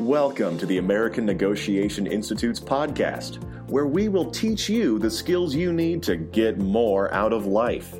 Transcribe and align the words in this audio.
Welcome 0.00 0.58
to 0.58 0.66
the 0.66 0.76
American 0.76 1.24
Negotiation 1.24 2.06
Institute's 2.06 2.60
podcast, 2.60 3.42
where 3.70 3.86
we 3.86 4.08
will 4.08 4.30
teach 4.30 4.68
you 4.68 4.98
the 4.98 5.10
skills 5.10 5.54
you 5.54 5.72
need 5.72 6.02
to 6.02 6.16
get 6.16 6.58
more 6.58 7.12
out 7.14 7.32
of 7.32 7.46
life. 7.46 7.94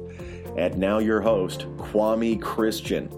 And 0.58 0.76
now, 0.76 0.98
your 0.98 1.22
host, 1.22 1.60
Kwame 1.78 2.40
Christian. 2.40 3.08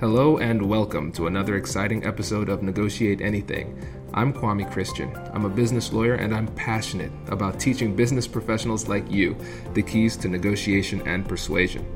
Hello, 0.00 0.38
and 0.38 0.68
welcome 0.68 1.12
to 1.12 1.28
another 1.28 1.54
exciting 1.54 2.04
episode 2.04 2.48
of 2.48 2.64
Negotiate 2.64 3.20
Anything. 3.20 3.80
I'm 4.12 4.32
Kwame 4.32 4.68
Christian. 4.68 5.16
I'm 5.32 5.44
a 5.44 5.48
business 5.48 5.92
lawyer 5.92 6.14
and 6.14 6.34
I'm 6.34 6.48
passionate 6.48 7.12
about 7.28 7.60
teaching 7.60 7.94
business 7.94 8.26
professionals 8.26 8.88
like 8.88 9.08
you 9.08 9.36
the 9.72 9.82
keys 9.82 10.16
to 10.16 10.28
negotiation 10.28 11.00
and 11.06 11.28
persuasion. 11.28 11.86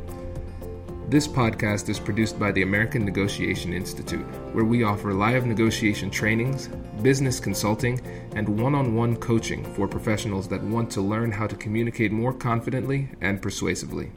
This 1.09 1.29
podcast 1.29 1.89
is 1.89 2.01
produced 2.01 2.37
by 2.37 2.51
the 2.51 2.63
American 2.63 3.05
Negotiation 3.05 3.73
Institute, 3.73 4.27
where 4.53 4.65
we 4.65 4.83
offer 4.83 5.15
live 5.15 5.47
negotiation 5.47 6.11
trainings, 6.11 6.69
business 7.01 7.39
consulting, 7.39 8.01
and 8.35 8.49
one 8.49 8.75
on 8.75 8.97
one 8.97 9.15
coaching 9.15 9.73
for 9.75 9.87
professionals 9.87 10.49
that 10.49 10.65
want 10.65 10.91
to 10.91 11.01
learn 11.01 11.31
how 11.31 11.47
to 11.47 11.55
communicate 11.55 12.11
more 12.11 12.33
confidently 12.33 13.09
and 13.21 13.41
persuasively. 13.41 14.11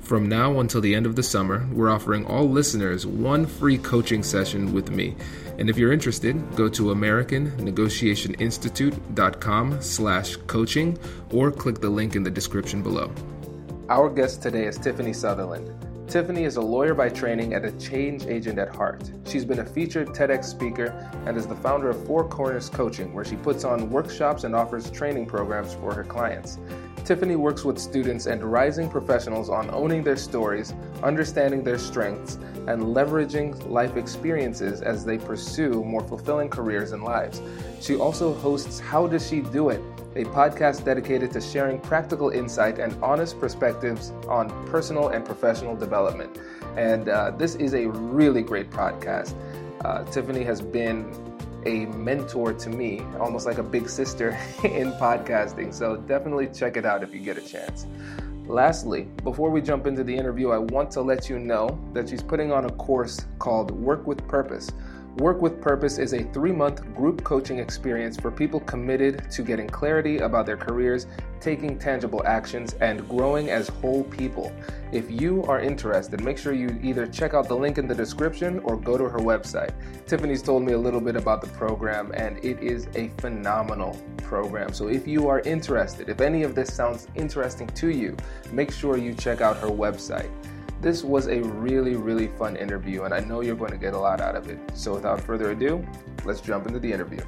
From 0.00 0.28
now 0.28 0.58
until 0.58 0.80
the 0.80 0.96
end 0.96 1.06
of 1.06 1.14
the 1.14 1.22
summer, 1.22 1.64
we're 1.70 1.92
offering 1.92 2.26
all 2.26 2.50
listeners 2.50 3.06
one 3.06 3.46
free 3.46 3.78
coaching 3.78 4.24
session 4.24 4.74
with 4.74 4.90
me. 4.90 5.14
And 5.58 5.70
if 5.70 5.78
you're 5.78 5.92
interested, 5.92 6.56
go 6.56 6.68
to 6.70 6.86
americannegotiationinstitute.com 6.86 9.80
slash 9.80 10.36
coaching 10.48 10.98
or 11.30 11.52
click 11.52 11.80
the 11.80 11.90
link 11.90 12.16
in 12.16 12.24
the 12.24 12.32
description 12.32 12.82
below. 12.82 13.12
Our 13.88 14.10
guest 14.10 14.42
today 14.42 14.66
is 14.66 14.76
Tiffany 14.76 15.12
Southerland. 15.12 15.72
Tiffany 16.08 16.44
is 16.44 16.54
a 16.54 16.60
lawyer 16.60 16.94
by 16.94 17.08
training 17.08 17.54
and 17.54 17.64
a 17.64 17.72
change 17.72 18.26
agent 18.26 18.60
at 18.60 18.74
heart. 18.74 19.10
She's 19.26 19.44
been 19.44 19.58
a 19.58 19.64
featured 19.64 20.10
TEDx 20.10 20.44
speaker 20.44 21.10
and 21.26 21.36
is 21.36 21.48
the 21.48 21.56
founder 21.56 21.90
of 21.90 22.06
Four 22.06 22.28
Corners 22.28 22.70
Coaching, 22.70 23.12
where 23.12 23.24
she 23.24 23.34
puts 23.34 23.64
on 23.64 23.90
workshops 23.90 24.44
and 24.44 24.54
offers 24.54 24.88
training 24.88 25.26
programs 25.26 25.74
for 25.74 25.92
her 25.92 26.04
clients. 26.04 26.58
Tiffany 27.04 27.34
works 27.34 27.64
with 27.64 27.76
students 27.76 28.26
and 28.26 28.44
rising 28.44 28.88
professionals 28.88 29.50
on 29.50 29.68
owning 29.70 30.04
their 30.04 30.16
stories, 30.16 30.74
understanding 31.02 31.64
their 31.64 31.78
strengths, 31.78 32.36
and 32.68 32.80
leveraging 32.82 33.68
life 33.68 33.96
experiences 33.96 34.82
as 34.82 35.04
they 35.04 35.18
pursue 35.18 35.82
more 35.82 36.06
fulfilling 36.06 36.48
careers 36.48 36.92
and 36.92 37.02
lives. 37.02 37.42
She 37.80 37.96
also 37.96 38.32
hosts 38.34 38.78
How 38.78 39.08
Does 39.08 39.28
She 39.28 39.40
Do 39.40 39.70
It? 39.70 39.82
A 40.16 40.24
podcast 40.24 40.84
dedicated 40.84 41.30
to 41.32 41.40
sharing 41.40 41.78
practical 41.78 42.30
insight 42.30 42.78
and 42.78 42.92
honest 43.02 43.38
perspectives 43.38 44.10
on 44.28 44.48
personal 44.66 45.08
and 45.08 45.24
professional 45.24 45.76
development. 45.76 46.38
And 46.76 47.08
uh, 47.08 47.32
this 47.32 47.54
is 47.56 47.74
a 47.74 47.86
really 47.88 48.42
great 48.42 48.70
podcast. 48.70 49.34
Uh, 49.84 50.04
Tiffany 50.04 50.42
has 50.44 50.62
been 50.62 51.12
a 51.66 51.84
mentor 51.96 52.54
to 52.54 52.70
me, 52.70 53.00
almost 53.20 53.44
like 53.44 53.58
a 53.58 53.62
big 53.62 53.90
sister 53.90 54.30
in 54.64 54.92
podcasting. 54.92 55.74
So 55.74 55.96
definitely 55.96 56.46
check 56.48 56.78
it 56.78 56.86
out 56.86 57.02
if 57.02 57.12
you 57.12 57.20
get 57.20 57.36
a 57.36 57.42
chance. 57.42 57.86
Lastly, 58.46 59.08
before 59.24 59.50
we 59.50 59.60
jump 59.60 59.86
into 59.86 60.04
the 60.04 60.16
interview, 60.16 60.50
I 60.50 60.58
want 60.58 60.90
to 60.92 61.02
let 61.02 61.28
you 61.28 61.38
know 61.38 61.78
that 61.92 62.08
she's 62.08 62.22
putting 62.22 62.52
on 62.52 62.64
a 62.64 62.72
course 62.72 63.26
called 63.38 63.70
Work 63.72 64.06
with 64.06 64.26
Purpose 64.28 64.70
Work 65.18 65.40
with 65.40 65.62
Purpose 65.62 65.96
is 65.96 66.12
a 66.12 66.24
three 66.24 66.52
month 66.52 66.94
group 66.94 67.24
coaching 67.24 67.58
experience 67.58 68.18
for 68.18 68.30
people 68.30 68.60
committed 68.60 69.30
to 69.30 69.42
getting 69.42 69.66
clarity 69.66 70.18
about 70.18 70.44
their 70.44 70.58
careers, 70.58 71.06
taking 71.40 71.78
tangible 71.78 72.22
actions, 72.26 72.74
and 72.82 73.08
growing 73.08 73.48
as 73.48 73.68
whole 73.68 74.04
people. 74.04 74.52
If 74.92 75.10
you 75.10 75.42
are 75.44 75.58
interested, 75.58 76.22
make 76.22 76.36
sure 76.36 76.52
you 76.52 76.78
either 76.82 77.06
check 77.06 77.32
out 77.32 77.48
the 77.48 77.56
link 77.56 77.78
in 77.78 77.88
the 77.88 77.94
description 77.94 78.58
or 78.58 78.76
go 78.76 78.98
to 78.98 79.04
her 79.04 79.18
website. 79.18 79.72
Tiffany's 80.06 80.42
told 80.42 80.64
me 80.64 80.74
a 80.74 80.78
little 80.78 81.00
bit 81.00 81.16
about 81.16 81.40
the 81.40 81.48
program, 81.48 82.12
and 82.12 82.36
it 82.44 82.62
is 82.62 82.86
a 82.94 83.08
phenomenal 83.16 83.98
program. 84.18 84.74
So 84.74 84.88
if 84.88 85.08
you 85.08 85.28
are 85.28 85.40
interested, 85.40 86.10
if 86.10 86.20
any 86.20 86.42
of 86.42 86.54
this 86.54 86.74
sounds 86.74 87.08
interesting 87.14 87.68
to 87.68 87.88
you, 87.88 88.14
make 88.52 88.70
sure 88.70 88.98
you 88.98 89.14
check 89.14 89.40
out 89.40 89.56
her 89.56 89.68
website. 89.68 90.30
This 90.80 91.02
was 91.02 91.26
a 91.26 91.40
really, 91.40 91.96
really 91.96 92.28
fun 92.28 92.54
interview, 92.54 93.04
and 93.04 93.14
I 93.14 93.20
know 93.20 93.40
you're 93.40 93.56
going 93.56 93.70
to 93.70 93.78
get 93.78 93.94
a 93.94 93.98
lot 93.98 94.20
out 94.20 94.36
of 94.36 94.48
it. 94.50 94.58
So, 94.74 94.92
without 94.94 95.20
further 95.20 95.52
ado, 95.52 95.86
let's 96.24 96.42
jump 96.42 96.66
into 96.66 96.78
the 96.78 96.92
interview. 96.92 97.20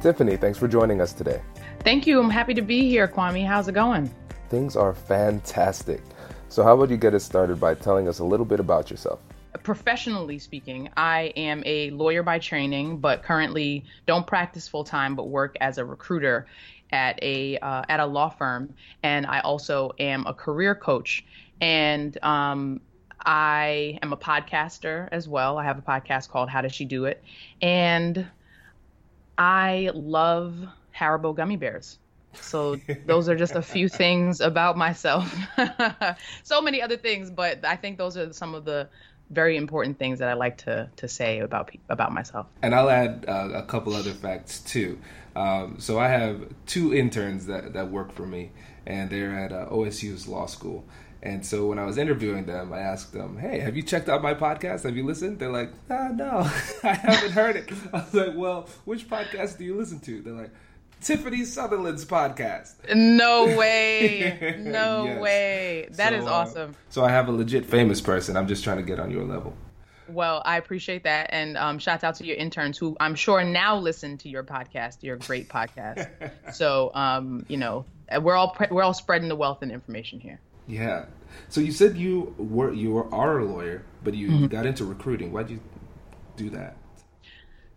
Tiffany, 0.00 0.36
thanks 0.36 0.58
for 0.58 0.68
joining 0.68 1.00
us 1.00 1.12
today. 1.12 1.42
Thank 1.80 2.06
you. 2.06 2.18
I'm 2.18 2.30
happy 2.30 2.54
to 2.54 2.62
be 2.62 2.88
here, 2.88 3.06
Kwame. 3.06 3.46
How's 3.46 3.68
it 3.68 3.72
going? 3.72 4.10
Things 4.48 4.74
are 4.74 4.94
fantastic. 4.94 6.00
So, 6.48 6.62
how 6.62 6.74
about 6.74 6.88
you 6.88 6.96
get 6.96 7.12
us 7.12 7.24
started 7.24 7.60
by 7.60 7.74
telling 7.74 8.08
us 8.08 8.20
a 8.20 8.24
little 8.24 8.46
bit 8.46 8.58
about 8.58 8.90
yourself? 8.90 9.20
Professionally 9.62 10.38
speaking, 10.38 10.88
I 10.96 11.32
am 11.36 11.62
a 11.66 11.90
lawyer 11.90 12.22
by 12.22 12.38
training, 12.38 12.98
but 12.98 13.22
currently 13.22 13.84
don't 14.06 14.26
practice 14.26 14.66
full 14.66 14.84
time, 14.84 15.14
but 15.14 15.28
work 15.28 15.56
as 15.60 15.76
a 15.76 15.84
recruiter 15.84 16.46
at 16.90 17.22
a 17.22 17.58
uh, 17.58 17.84
at 17.88 18.00
a 18.00 18.06
law 18.06 18.30
firm, 18.30 18.72
and 19.02 19.26
I 19.26 19.40
also 19.40 19.92
am 19.98 20.26
a 20.26 20.32
career 20.32 20.74
coach 20.74 21.24
and 21.60 22.22
um, 22.22 22.80
I 23.24 23.98
am 24.02 24.12
a 24.12 24.16
podcaster 24.16 25.08
as 25.12 25.28
well. 25.28 25.58
I 25.58 25.64
have 25.64 25.78
a 25.78 25.82
podcast 25.82 26.28
called 26.28 26.48
How 26.48 26.60
Does 26.60 26.74
She 26.74 26.84
Do 26.84 27.04
It? 27.04 27.22
And 27.60 28.26
I 29.36 29.90
love 29.94 30.56
Haribo 30.96 31.34
gummy 31.34 31.56
bears. 31.56 31.98
So 32.34 32.76
those 33.06 33.28
are 33.28 33.36
just 33.36 33.54
a 33.54 33.62
few 33.62 33.88
things 33.88 34.40
about 34.40 34.76
myself. 34.76 35.34
so 36.42 36.60
many 36.60 36.82
other 36.82 36.96
things, 36.96 37.30
but 37.30 37.64
I 37.64 37.76
think 37.76 37.98
those 37.98 38.16
are 38.16 38.32
some 38.32 38.54
of 38.54 38.64
the 38.64 38.88
very 39.30 39.56
important 39.56 39.98
things 39.98 40.18
that 40.20 40.28
I 40.28 40.32
like 40.32 40.56
to 40.58 40.88
to 40.96 41.08
say 41.08 41.40
about 41.40 41.70
about 41.88 42.12
myself. 42.12 42.46
And 42.62 42.74
I'll 42.74 42.88
add 42.88 43.24
uh, 43.28 43.50
a 43.54 43.62
couple 43.62 43.94
other 43.94 44.12
facts 44.12 44.60
too. 44.60 44.98
Um, 45.36 45.76
so 45.78 45.98
I 45.98 46.08
have 46.08 46.48
two 46.66 46.94
interns 46.94 47.46
that 47.46 47.74
that 47.74 47.90
work 47.90 48.12
for 48.12 48.26
me, 48.26 48.50
and 48.86 49.10
they're 49.10 49.38
at 49.38 49.52
uh, 49.52 49.66
OSU's 49.70 50.26
law 50.26 50.46
school. 50.46 50.84
And 51.22 51.44
so 51.44 51.66
when 51.66 51.78
I 51.78 51.84
was 51.84 51.98
interviewing 51.98 52.46
them, 52.46 52.72
I 52.72 52.78
asked 52.78 53.12
them, 53.12 53.38
"Hey, 53.38 53.58
have 53.58 53.76
you 53.76 53.82
checked 53.82 54.08
out 54.08 54.22
my 54.22 54.34
podcast? 54.34 54.84
Have 54.84 54.96
you 54.96 55.04
listened?" 55.04 55.40
They're 55.40 55.50
like, 55.50 55.70
ah, 55.90 56.08
"No, 56.14 56.48
I 56.84 56.92
haven't 56.94 57.32
heard 57.32 57.56
it." 57.56 57.70
I 57.92 57.98
was 57.98 58.14
like, 58.14 58.36
"Well, 58.36 58.68
which 58.84 59.08
podcast 59.08 59.58
do 59.58 59.64
you 59.64 59.74
listen 59.74 59.98
to?" 60.00 60.22
They're 60.22 60.32
like, 60.32 60.50
"Tiffany 61.00 61.44
Southerland's 61.44 62.04
podcast." 62.04 62.74
No 62.94 63.46
way! 63.58 64.56
No 64.60 65.06
yes. 65.06 65.20
way! 65.20 65.88
That 65.92 66.12
so, 66.12 66.18
is 66.18 66.24
uh, 66.26 66.32
awesome. 66.32 66.70
Uh, 66.70 66.90
so 66.90 67.04
I 67.04 67.10
have 67.10 67.28
a 67.28 67.32
legit 67.32 67.66
famous 67.66 68.00
person. 68.00 68.36
I'm 68.36 68.46
just 68.46 68.62
trying 68.62 68.76
to 68.78 68.84
get 68.84 69.00
on 69.00 69.10
your 69.10 69.24
level. 69.24 69.54
Well, 70.08 70.40
I 70.46 70.56
appreciate 70.56 71.02
that, 71.02 71.30
and 71.32 71.58
um, 71.58 71.80
shout 71.80 72.04
out 72.04 72.14
to 72.16 72.24
your 72.24 72.36
interns 72.36 72.78
who 72.78 72.96
I'm 73.00 73.16
sure 73.16 73.42
now 73.42 73.76
listen 73.76 74.18
to 74.18 74.28
your 74.28 74.44
podcast, 74.44 75.02
your 75.02 75.16
great 75.16 75.48
podcast. 75.48 76.08
so, 76.54 76.92
um, 76.94 77.44
you 77.48 77.56
know, 77.56 77.84
we're 78.22 78.36
all 78.36 78.56
we're 78.70 78.84
all 78.84 78.94
spreading 78.94 79.28
the 79.28 79.36
wealth 79.36 79.62
and 79.62 79.72
information 79.72 80.20
here. 80.20 80.40
Yeah. 80.68 81.06
So 81.48 81.60
you 81.60 81.72
said 81.72 81.96
you 81.96 82.34
were 82.38 82.72
you 82.72 82.92
were, 82.92 83.12
are 83.12 83.38
a 83.38 83.44
lawyer, 83.44 83.84
but 84.04 84.14
you 84.14 84.28
mm-hmm. 84.28 84.46
got 84.46 84.66
into 84.66 84.84
recruiting. 84.84 85.32
Why'd 85.32 85.50
you 85.50 85.60
do 86.36 86.50
that? 86.50 86.76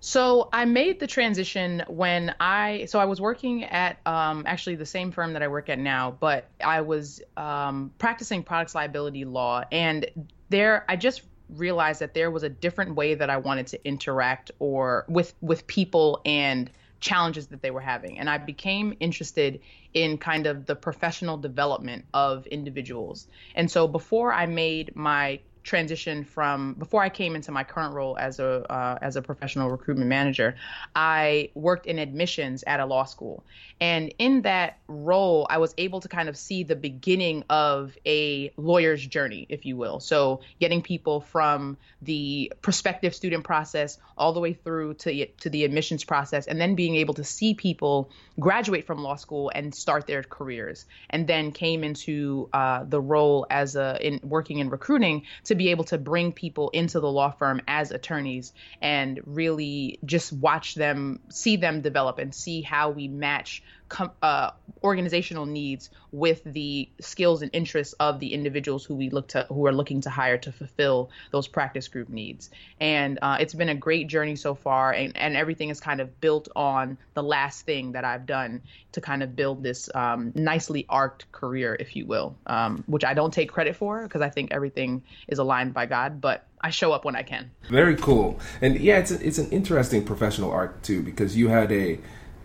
So 0.04 0.50
I 0.52 0.66
made 0.66 1.00
the 1.00 1.08
transition 1.08 1.84
when 1.88 2.34
I 2.40 2.86
so 2.90 3.00
I 3.00 3.06
was 3.06 3.22
working 3.22 3.64
at 3.64 3.98
um, 4.06 4.44
actually 4.46 4.76
the 4.76 4.86
same 4.86 5.12
firm 5.12 5.34
that 5.34 5.44
I 5.44 5.48
work 5.48 5.70
at 5.70 5.80
now, 5.80 6.12
but 6.20 6.50
I 6.64 6.82
was 6.82 7.22
um, 7.38 7.92
practicing 7.98 8.44
products 8.44 8.76
liability 8.76 9.26
law, 9.26 9.64
and 9.72 10.06
there 10.50 10.86
I 10.90 10.96
just 10.96 11.22
realized 11.50 12.02
that 12.02 12.14
there 12.14 12.32
was 12.32 12.44
a 12.44 12.50
different 12.50 12.96
way 12.96 13.14
that 13.14 13.30
I 13.30 13.38
wanted 13.38 13.68
to 13.68 13.88
interact 13.88 14.52
or 14.60 15.06
with 15.08 15.34
with 15.40 15.68
people 15.68 16.22
and 16.26 16.70
challenges 17.02 17.48
that 17.48 17.62
they 17.62 17.72
were 17.72 17.82
having. 17.82 18.20
And 18.20 18.30
I 18.30 18.38
became 18.38 18.96
interested 19.00 19.60
in 19.94 20.18
kind 20.18 20.48
of 20.48 20.66
the 20.66 20.76
professional 20.76 21.38
development 21.38 22.06
of 22.14 22.48
individuals. 22.48 23.28
And 23.56 23.70
so 23.70 23.88
before 23.88 24.32
I 24.32 24.46
made 24.46 24.96
my 24.96 25.42
transition 25.64 26.24
from 26.24 26.74
before 26.74 27.04
I 27.04 27.10
came 27.10 27.36
into 27.36 27.52
my 27.52 27.64
current 27.64 27.94
role 27.94 28.18
as 28.18 28.40
a 28.40 28.72
uh, 28.72 28.98
as 29.02 29.16
a 29.16 29.22
professional 29.22 29.70
recruitment 29.70 30.10
manager, 30.10 30.56
I 30.96 31.52
worked 31.54 31.86
in 31.86 32.00
admissions 32.00 32.64
at 32.66 32.80
a 32.80 32.86
law 32.86 33.04
school, 33.04 33.44
and 33.80 34.14
in 34.18 34.42
that 34.44 34.80
role, 34.88 35.46
I 35.50 35.60
was 35.60 35.74
able 35.78 36.02
to 36.02 36.08
kind 36.08 36.30
of 36.30 36.38
see 36.38 36.64
the 36.64 36.76
beginning 36.76 37.44
of 37.50 37.96
a 38.06 38.52
lawyer's 38.58 39.06
journey, 39.06 39.46
if 39.50 39.66
you 39.66 39.78
will. 39.78 40.00
So 40.00 40.42
getting 40.60 40.82
people 40.82 41.22
from 41.22 41.78
the 42.02 42.52
prospective 42.62 43.14
student 43.14 43.44
process 43.44 44.00
all 44.18 44.34
the 44.34 44.40
way 44.40 44.54
through 44.54 44.96
to 44.96 45.26
to 45.26 45.50
the 45.50 45.64
admissions 45.64 46.04
process, 46.04 46.48
and 46.48 46.60
then 46.60 46.76
being 46.76 46.96
able 46.96 47.14
to 47.16 47.24
see 47.24 47.54
people 47.54 48.10
graduate 48.40 48.88
from 48.88 49.04
law 49.04 49.16
school 49.16 49.52
and 49.54 49.74
start 49.74 50.08
their 50.08 50.24
careers, 50.24 50.86
and 51.10 51.28
then 51.28 51.52
came 51.52 51.84
into 51.84 52.50
uh, 52.54 52.84
the 52.84 53.00
role 53.00 53.46
as 53.50 53.76
a 53.76 53.98
in 54.06 54.20
working 54.24 54.60
in 54.60 54.70
recruiting 54.70 55.24
to 55.52 55.56
be 55.56 55.70
able 55.72 55.84
to 55.84 55.98
bring 55.98 56.32
people 56.32 56.70
into 56.70 57.02
the 57.02 57.12
law 57.12 57.30
firm 57.30 57.62
as 57.68 57.92
attorneys 57.92 58.54
and 58.82 59.20
really 59.26 60.00
just 60.06 60.32
watch 60.32 60.76
them, 60.76 61.20
see 61.30 61.58
them 61.58 61.82
develop, 61.82 62.20
and 62.20 62.34
see 62.34 62.62
how 62.62 62.90
we 62.90 63.10
match 63.10 63.62
com- 63.92 64.12
uh, 64.22 64.52
organizational 64.84 65.46
needs 65.46 65.90
with 66.12 66.42
the 66.46 66.90
skills 67.00 67.42
and 67.42 67.52
interests 67.54 67.94
of 68.00 68.20
the 68.20 68.34
individuals 68.34 68.84
who 68.84 68.96
we 68.96 69.10
look 69.10 69.28
to 69.28 69.46
who 69.50 69.68
are 69.68 69.74
looking 69.74 70.02
to 70.02 70.10
hire 70.10 70.38
to 70.38 70.52
fulfill 70.52 71.12
those 71.32 71.48
practice 71.48 71.88
group 71.88 72.10
needs 72.10 72.50
and 72.80 73.20
uh, 73.22 73.38
it's 73.40 73.54
been 73.54 73.70
a 73.70 73.76
great 73.76 74.08
journey 74.08 74.36
so 74.36 74.56
far 74.56 74.92
and, 74.92 75.16
and 75.16 75.36
everything 75.36 75.70
is 75.70 75.80
kind 75.80 76.00
of 76.00 76.20
built 76.20 76.48
on 76.56 76.98
the 77.14 77.22
last 77.22 77.66
thing 77.66 77.92
that 77.92 78.04
i've 78.04 78.26
done 78.26 78.62
to 78.92 79.02
kind 79.02 79.22
of 79.22 79.36
build 79.36 79.62
this 79.62 79.90
um, 79.94 80.32
nicely 80.34 80.86
arced 80.90 81.32
career 81.32 81.78
if 81.80 81.96
you 81.96 82.06
will 82.06 82.36
um, 82.48 82.84
which 82.88 83.04
i 83.04 83.14
don't 83.14 83.34
take 83.34 83.52
credit 83.52 83.76
for 83.76 84.04
because 84.04 84.22
i 84.22 84.30
think 84.30 84.52
everything 84.52 85.04
is 85.28 85.38
aligned 85.38 85.74
by 85.74 85.86
god 85.86 86.20
but 86.20 86.48
I 86.64 86.70
show 86.70 86.92
up 86.92 87.06
when 87.06 87.16
I 87.16 87.24
can. 87.24 87.50
Very 87.72 87.96
cool, 87.96 88.40
and 88.62 88.80
yeah, 88.80 89.00
it's 89.00 89.10
a, 89.10 89.28
it's 89.28 89.40
an 89.40 89.50
interesting 89.50 90.06
professional 90.06 90.52
arc 90.52 90.84
too 90.84 91.02
because 91.02 91.36
you 91.36 91.48
had 91.48 91.72
a 91.72 91.98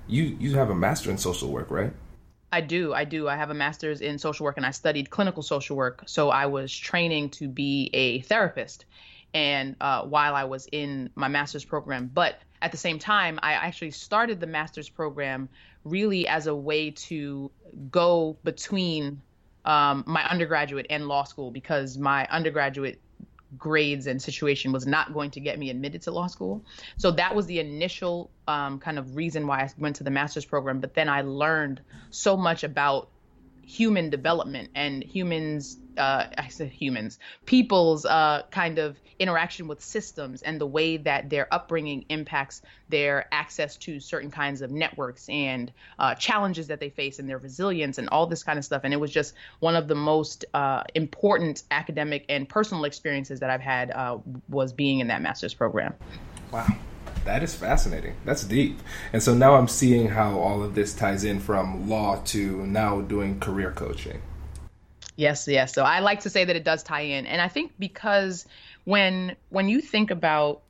you 0.07 0.37
you 0.39 0.55
have 0.55 0.71
a 0.71 0.75
master 0.75 1.11
in 1.11 1.19
social 1.19 1.51
work, 1.51 1.71
right? 1.71 1.93
I 2.53 2.61
do. 2.61 2.95
I 2.95 3.05
do. 3.05 3.29
I 3.29 3.37
have 3.37 3.51
a 3.51 3.55
master's 3.55 4.01
in 4.01 4.19
social 4.19 4.45
work 4.45 4.57
and 4.57 4.65
I 4.65 4.71
studied 4.71 5.11
clinical 5.11 5.43
social 5.43 5.77
work. 5.77 6.05
So 6.07 6.31
I 6.31 6.47
was 6.47 6.75
training 6.75 7.31
to 7.31 7.49
be 7.49 7.91
a 7.93 8.21
therapist 8.21 8.87
and 9.35 9.77
uh, 9.81 10.03
while 10.03 10.35
I 10.35 10.45
was 10.45 10.69
in 10.73 11.11
my 11.17 11.29
master's 11.29 11.65
program. 11.65 12.11
But 12.13 12.41
at 12.63 12.71
the 12.71 12.79
same 12.79 12.99
time, 12.99 13.39
I 13.43 13.53
actually 13.53 13.91
started 13.91 14.41
the 14.41 14.47
master's 14.47 14.89
program 14.89 15.49
really 15.85 16.27
as 16.27 16.47
a 16.47 16.55
way 16.55 16.91
to 16.91 17.51
go 17.91 18.37
between 18.45 19.21
um, 19.65 20.05
my 20.07 20.27
undergraduate 20.29 20.87
and 20.89 21.09
law 21.09 21.25
school 21.25 21.51
because 21.51 21.99
my 21.99 22.27
undergraduate 22.31 23.01
grades 23.57 24.07
and 24.07 24.21
situation 24.21 24.73
was 24.73 24.87
not 24.87 25.13
going 25.13 25.31
to 25.31 25.41
get 25.41 25.59
me 25.59 25.71
admitted 25.71 26.03
to 26.03 26.11
law 26.11 26.27
school. 26.27 26.65
So 26.97 27.11
that 27.13 27.35
was 27.35 27.47
the 27.47 27.61
initial 27.61 28.31
um, 28.49 28.79
kind 28.79 28.99
of 28.99 29.17
reason 29.17 29.47
why 29.47 29.61
I 29.61 29.71
went 29.79 29.97
to 29.97 30.05
the 30.05 30.11
master's 30.11 30.45
program. 30.45 30.81
But 30.81 30.95
then 30.95 31.09
I 31.09 31.23
learned 31.23 31.81
so 32.11 32.37
much 32.37 32.65
about 32.65 33.09
human 33.67 34.09
development 34.09 34.71
and 34.75 35.03
humans 35.03 35.77
uh, 35.99 36.27
I 36.37 36.49
said 36.49 36.69
humans, 36.69 37.19
people's 37.47 38.05
uh, 38.05 38.43
kind 38.51 38.79
of 38.79 38.97
interaction 39.19 39.67
with 39.67 39.83
systems 39.83 40.43
and 40.43 40.61
the 40.61 40.67
way 40.67 40.99
that 40.99 41.31
their 41.31 41.53
upbringing 41.53 42.05
impacts 42.09 42.63
their 42.89 43.27
access 43.33 43.77
to 43.77 43.99
certain 43.99 44.31
kinds 44.31 44.61
of 44.61 44.71
networks 44.71 45.29
and 45.29 45.73
uh, 45.99 46.15
challenges 46.15 46.67
that 46.67 46.81
they 46.81 46.91
face 46.91 47.19
and 47.19 47.29
their 47.29 47.39
resilience 47.39 47.99
and 47.99 48.09
all 48.11 48.27
this 48.27 48.43
kind 48.43 48.59
of 48.59 48.65
stuff. 48.65 48.83
And 48.85 48.93
it 48.93 48.99
was 48.99 49.11
just 49.11 49.35
one 49.61 49.75
of 49.75 49.89
the 49.89 49.95
most 49.95 50.45
uh, 50.53 50.83
important 50.95 51.63
academic 51.71 52.27
and 52.29 52.49
personal 52.49 52.85
experiences 52.85 53.41
that 53.41 53.51
I've 53.51 53.63
had 53.63 53.91
uh, 53.91 54.19
was 54.49 54.73
being 54.73 55.01
in 55.01 55.09
that 55.09 55.23
master's 55.23 55.55
program. 55.55 55.95
Wow. 56.53 56.67
That 57.27 57.43
is 57.43 57.55
fascinating. 57.55 58.15
That's 58.25 58.45
deep. 58.45 58.81
And 59.13 59.23
so 59.23 59.35
now 59.35 59.57
I'm 59.57 59.67
seeing 59.69 60.09
how 60.09 60.39
all 60.39 60.63
of 60.63 60.75
this 60.77 60.95
ties 60.95 61.25
in 61.25 61.41
from 61.41 61.89
law 61.89 62.23
to 62.27 62.65
now 62.67 63.01
doing 63.01 63.41
career 63.41 63.73
coaching. 63.73 64.23
Yes, 65.17 65.49
yes. 65.49 65.75
So 65.75 65.83
I 65.83 66.01
like 66.01 66.21
to 66.21 66.31
say 66.31 66.45
that 66.45 66.55
it 66.55 66.63
does 66.63 66.83
tie 66.83 67.01
in. 67.01 67.27
And 67.27 67.43
I 67.43 67.49
think 67.49 67.73
because 67.79 68.47
when 68.85 69.35
when 69.49 69.69
you 69.69 69.81
think 69.81 70.13
about 70.13 70.63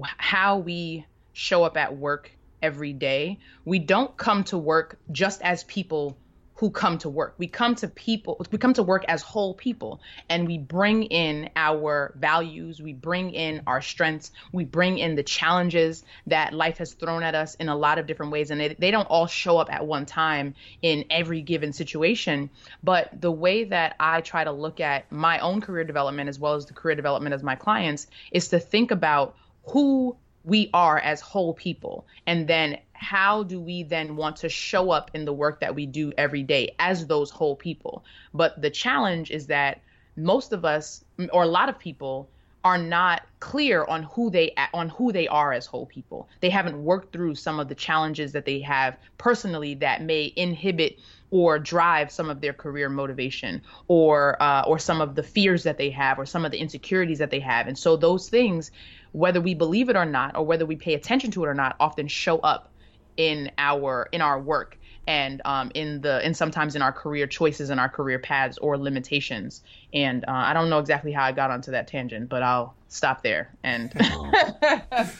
how 0.00 0.58
we 0.58 1.06
show 1.32 1.64
up 1.64 1.76
at 1.76 1.96
work 1.96 2.30
every 2.62 2.92
day, 2.92 3.38
we 3.64 3.78
don't 3.80 4.16
come 4.16 4.44
to 4.44 4.58
work 4.58 4.98
just 5.10 5.42
as 5.42 5.64
people 5.64 6.16
who 6.56 6.70
come 6.70 6.96
to 6.98 7.08
work. 7.08 7.34
We 7.36 7.48
come 7.48 7.74
to 7.76 7.88
people, 7.88 8.44
we 8.50 8.58
come 8.58 8.72
to 8.74 8.82
work 8.82 9.04
as 9.08 9.22
whole 9.22 9.54
people 9.54 10.00
and 10.28 10.46
we 10.46 10.56
bring 10.56 11.04
in 11.04 11.50
our 11.54 12.14
values, 12.16 12.80
we 12.80 12.94
bring 12.94 13.32
in 13.32 13.62
our 13.66 13.82
strengths, 13.82 14.32
we 14.52 14.64
bring 14.64 14.96
in 14.98 15.16
the 15.16 15.22
challenges 15.22 16.02
that 16.26 16.54
life 16.54 16.78
has 16.78 16.94
thrown 16.94 17.22
at 17.22 17.34
us 17.34 17.56
in 17.56 17.68
a 17.68 17.76
lot 17.76 17.98
of 17.98 18.06
different 18.06 18.32
ways. 18.32 18.50
And 18.50 18.60
they, 18.60 18.74
they 18.74 18.90
don't 18.90 19.04
all 19.04 19.26
show 19.26 19.58
up 19.58 19.70
at 19.70 19.86
one 19.86 20.06
time 20.06 20.54
in 20.80 21.04
every 21.10 21.42
given 21.42 21.74
situation. 21.74 22.48
But 22.82 23.20
the 23.20 23.32
way 23.32 23.64
that 23.64 23.94
I 24.00 24.22
try 24.22 24.44
to 24.44 24.52
look 24.52 24.80
at 24.80 25.12
my 25.12 25.40
own 25.40 25.60
career 25.60 25.84
development 25.84 26.30
as 26.30 26.38
well 26.38 26.54
as 26.54 26.64
the 26.64 26.74
career 26.74 26.96
development 26.96 27.34
of 27.34 27.42
my 27.42 27.56
clients 27.56 28.06
is 28.32 28.48
to 28.48 28.58
think 28.58 28.90
about 28.90 29.36
who 29.64 30.16
we 30.46 30.70
are 30.72 30.98
as 30.98 31.20
whole 31.20 31.52
people 31.52 32.06
and 32.24 32.46
then 32.46 32.78
how 32.98 33.42
do 33.42 33.60
we 33.60 33.82
then 33.82 34.16
want 34.16 34.36
to 34.36 34.48
show 34.48 34.90
up 34.90 35.10
in 35.14 35.24
the 35.24 35.32
work 35.32 35.60
that 35.60 35.74
we 35.74 35.86
do 35.86 36.12
every 36.16 36.42
day 36.42 36.74
as 36.78 37.06
those 37.06 37.30
whole 37.30 37.56
people 37.56 38.04
but 38.34 38.60
the 38.60 38.70
challenge 38.70 39.30
is 39.30 39.46
that 39.46 39.80
most 40.16 40.52
of 40.52 40.64
us 40.64 41.04
or 41.32 41.42
a 41.42 41.48
lot 41.48 41.68
of 41.68 41.78
people 41.78 42.28
are 42.66 42.78
not 42.78 43.22
clear 43.38 43.84
on 43.84 44.02
who 44.02 44.28
they 44.28 44.52
on 44.74 44.88
who 44.88 45.12
they 45.12 45.28
are 45.28 45.52
as 45.52 45.66
whole 45.66 45.86
people. 45.86 46.28
They 46.40 46.50
haven't 46.50 46.82
worked 46.82 47.12
through 47.12 47.36
some 47.36 47.60
of 47.60 47.68
the 47.68 47.76
challenges 47.76 48.32
that 48.32 48.44
they 48.44 48.58
have 48.62 48.96
personally 49.18 49.74
that 49.74 50.02
may 50.02 50.32
inhibit 50.34 50.98
or 51.30 51.60
drive 51.60 52.10
some 52.10 52.28
of 52.28 52.40
their 52.40 52.52
career 52.52 52.88
motivation 52.88 53.62
or 53.86 54.42
uh, 54.42 54.64
or 54.66 54.80
some 54.80 55.00
of 55.00 55.14
the 55.14 55.22
fears 55.22 55.62
that 55.62 55.78
they 55.78 55.90
have 55.90 56.18
or 56.18 56.26
some 56.26 56.44
of 56.44 56.50
the 56.50 56.58
insecurities 56.58 57.18
that 57.18 57.30
they 57.30 57.38
have. 57.38 57.68
And 57.68 57.78
so 57.78 57.96
those 57.96 58.28
things 58.28 58.72
whether 59.12 59.40
we 59.40 59.54
believe 59.54 59.88
it 59.88 59.96
or 59.96 60.04
not, 60.04 60.36
or 60.36 60.44
whether 60.44 60.66
we 60.66 60.76
pay 60.76 60.92
attention 60.92 61.30
to 61.30 61.44
it 61.44 61.48
or 61.48 61.54
not, 61.54 61.74
often 61.80 62.06
show 62.06 62.38
up 62.40 62.70
in 63.16 63.50
our 63.58 64.08
in 64.12 64.20
our 64.20 64.40
work 64.40 64.78
and 65.06 65.40
um, 65.44 65.70
in 65.74 66.00
the 66.00 66.20
and 66.24 66.36
sometimes 66.36 66.74
in 66.74 66.82
our 66.82 66.92
career 66.92 67.26
choices 67.26 67.70
and 67.70 67.78
our 67.78 67.88
career 67.88 68.18
paths 68.18 68.58
or 68.58 68.76
limitations. 68.76 69.62
And 69.92 70.24
uh, 70.26 70.32
I 70.32 70.52
don't 70.52 70.68
know 70.68 70.78
exactly 70.78 71.12
how 71.12 71.24
I 71.24 71.32
got 71.32 71.50
onto 71.50 71.70
that 71.70 71.88
tangent, 71.88 72.28
but 72.28 72.42
I'll 72.42 72.74
stop 72.88 73.22
there. 73.22 73.50
And 73.62 73.92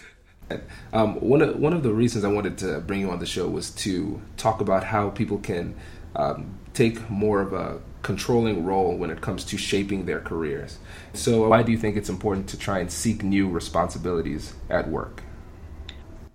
um, 0.93 1.21
one 1.21 1.43
of 1.43 1.57
one 1.59 1.73
of 1.73 1.83
the 1.83 1.93
reasons 1.93 2.25
I 2.25 2.29
wanted 2.29 2.59
to 2.59 2.81
bring 2.81 3.01
you 3.01 3.11
on 3.11 3.19
the 3.19 3.27
show 3.27 3.49
was 3.49 3.71
to 3.73 4.21
talk 4.37 4.61
about 4.61 4.85
how 4.85 5.11
people 5.11 5.39
can 5.39 5.75
um, 6.17 6.59
take 6.75 7.09
more 7.11 7.41
of 7.41 7.53
a 7.53 7.81
controlling 8.03 8.65
role 8.65 8.97
when 8.97 9.11
it 9.11 9.21
comes 9.21 9.45
to 9.45 9.57
shaping 9.57 10.07
their 10.07 10.21
careers. 10.21 10.79
So, 11.13 11.49
why 11.49 11.63
do 11.63 11.73
you 11.73 11.79
think 11.79 11.97
it's 11.97 12.09
important 12.09 12.49
to 12.51 12.59
try 12.59 12.79
and 12.79 12.91
seek 12.91 13.23
new 13.23 13.49
responsibilities 13.49 14.55
at 14.69 14.89
work? 14.89 15.23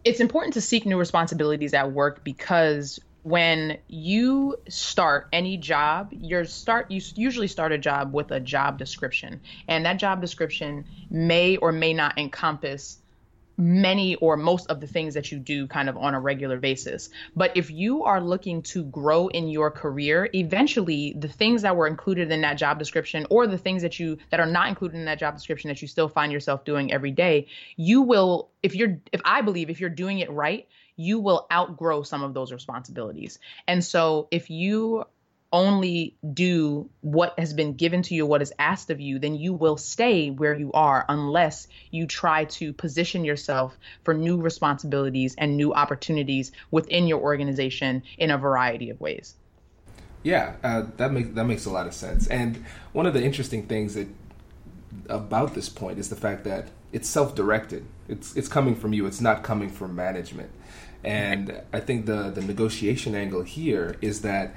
It's 0.04 0.20
important 0.20 0.56
to 0.56 0.62
seek 0.62 0.86
new 0.86 0.98
responsibilities 0.98 1.74
at 1.74 1.92
work 1.92 2.24
because 2.24 3.00
when 3.24 3.78
you 3.88 4.58
start 4.68 5.28
any 5.32 5.58
job, 5.58 6.10
you 6.12 6.44
start 6.46 6.90
you 6.90 7.02
usually 7.16 7.48
start 7.48 7.72
a 7.72 7.78
job 7.78 8.14
with 8.14 8.32
a 8.32 8.40
job 8.40 8.80
description, 8.80 9.42
and 9.68 9.86
that 9.86 9.98
job 9.98 10.22
description 10.22 10.86
may 11.12 11.58
or 11.58 11.72
may 11.72 11.94
not 11.94 12.18
encompass 12.18 12.98
many 13.58 14.16
or 14.16 14.38
most 14.38 14.68
of 14.68 14.80
the 14.80 14.88
things 14.88 15.14
that 15.14 15.32
you 15.32 15.40
do 15.40 15.68
kind 15.68 15.90
of 15.90 15.98
on 15.98 16.14
a 16.14 16.20
regular 16.20 16.58
basis. 16.58 17.10
But 17.36 17.56
if 17.56 17.70
you 17.70 18.04
are 18.04 18.22
looking 18.22 18.62
to 18.64 18.84
grow 18.86 19.28
in 19.28 19.48
your 19.48 19.72
career, 19.72 20.30
eventually 20.34 21.16
the 21.18 21.28
things 21.28 21.62
that 21.62 21.76
were 21.76 21.88
included 21.88 22.32
in 22.32 22.42
that 22.42 22.58
job 22.58 22.80
description 22.80 23.28
or 23.30 23.48
the 23.48 23.58
things 23.58 23.82
that 23.82 24.00
you 24.00 24.18
that 24.30 24.40
are 24.40 24.46
not 24.46 24.70
included 24.70 24.98
in 24.98 25.06
that 25.06 25.20
job 25.20 25.36
description 25.36 25.68
that 25.70 25.82
you 25.82 25.88
still 25.88 26.10
find 26.10 26.32
yourself 26.32 26.66
doing 26.66 26.92
every 26.92 27.12
day, 27.12 27.48
you 27.76 28.02
will 28.02 28.50
if 28.64 28.76
you're 28.76 29.00
if 29.12 29.22
I 29.26 29.42
believe 29.42 29.70
if 29.70 29.80
you're 29.80 29.90
doing 29.90 30.20
it 30.20 30.32
right, 30.32 30.68
you 30.96 31.20
will 31.20 31.48
outgrow 31.52 32.04
some 32.04 32.24
of 32.24 32.34
those 32.34 32.52
responsibilities. 32.52 33.40
And 33.68 33.84
so 33.84 34.28
if 34.32 34.50
you 34.50 35.06
only 35.54 36.16
do 36.34 36.90
what 37.02 37.38
has 37.38 37.54
been 37.54 37.74
given 37.74 38.02
to 38.04 38.16
you, 38.16 38.26
what 38.26 38.42
is 38.42 38.54
asked 38.58 38.90
of 38.90 39.02
you, 39.02 39.20
then 39.20 39.36
you 39.36 39.54
will 39.54 39.78
stay 39.78 40.30
where 40.30 40.56
you 40.56 40.72
are 40.74 41.06
unless 41.10 41.68
you 41.90 42.08
try 42.08 42.46
to 42.46 42.74
position 42.74 43.26
yourself 43.26 43.78
for 44.04 44.14
new 44.14 44.40
responsibilities 44.40 45.36
and 45.38 45.58
new 45.58 45.74
opportunities 45.74 46.52
within 46.72 47.08
your 47.08 47.20
organization 47.20 48.04
in 48.18 48.32
a 48.32 48.38
variety 48.38 48.90
of 48.90 49.00
ways. 49.02 49.36
Yeah, 50.24 50.56
uh, 50.64 50.86
that 50.98 51.12
makes 51.12 51.30
that 51.30 51.46
makes 51.46 51.66
a 51.66 51.72
lot 51.72 51.88
of 51.88 51.94
sense. 51.94 52.28
And 52.28 52.64
one 52.94 53.06
of 53.06 53.14
the 53.14 53.24
interesting 53.24 53.66
things 53.66 53.96
that 53.96 54.08
about 55.10 55.56
this 55.56 55.68
point 55.68 55.98
is 55.98 56.10
the 56.10 56.16
fact 56.16 56.44
that 56.44 56.70
it's 56.92 57.10
self-directed. 57.10 57.86
It's 58.08 58.36
it's 58.36 58.48
coming 58.48 58.76
from 58.76 58.94
you. 58.94 59.06
It's 59.06 59.22
not 59.22 59.44
coming 59.44 59.70
from 59.70 59.96
management. 59.96 60.52
And 61.04 61.62
I 61.74 61.80
think 61.80 62.06
the 62.06 62.30
the 62.30 62.42
negotiation 62.42 63.16
angle 63.16 63.42
here 63.42 63.96
is 64.02 64.22
that 64.22 64.54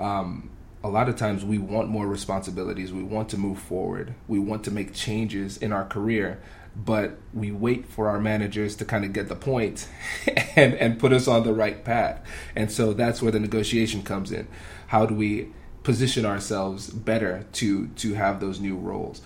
um, 0.00 0.50
a 0.82 0.88
lot 0.88 1.08
of 1.08 1.16
times 1.16 1.44
we 1.44 1.58
want 1.58 1.88
more 1.88 2.06
responsibilities, 2.06 2.92
we 2.92 3.02
want 3.02 3.28
to 3.30 3.36
move 3.36 3.58
forward, 3.58 4.14
we 4.26 4.38
want 4.38 4.64
to 4.64 4.70
make 4.70 4.94
changes 4.94 5.58
in 5.58 5.72
our 5.72 5.84
career, 5.84 6.40
but 6.74 7.18
we 7.34 7.50
wait 7.50 7.86
for 7.86 8.08
our 8.08 8.18
managers 8.18 8.76
to 8.76 8.84
kind 8.84 9.04
of 9.04 9.12
get 9.12 9.28
the 9.28 9.36
point 9.36 9.88
and, 10.56 10.74
and 10.74 10.98
put 10.98 11.12
us 11.12 11.28
on 11.28 11.44
the 11.44 11.52
right 11.52 11.84
path. 11.84 12.24
And 12.56 12.72
so 12.72 12.92
that's 12.94 13.20
where 13.20 13.32
the 13.32 13.40
negotiation 13.40 14.02
comes 14.02 14.32
in. 14.32 14.48
How 14.88 15.04
do 15.04 15.14
we 15.14 15.52
position 15.82 16.26
ourselves 16.26 16.90
better 16.90 17.46
to 17.52 17.88
to 17.88 18.14
have 18.14 18.40
those 18.40 18.60
new 18.60 18.76
roles? 18.76 19.20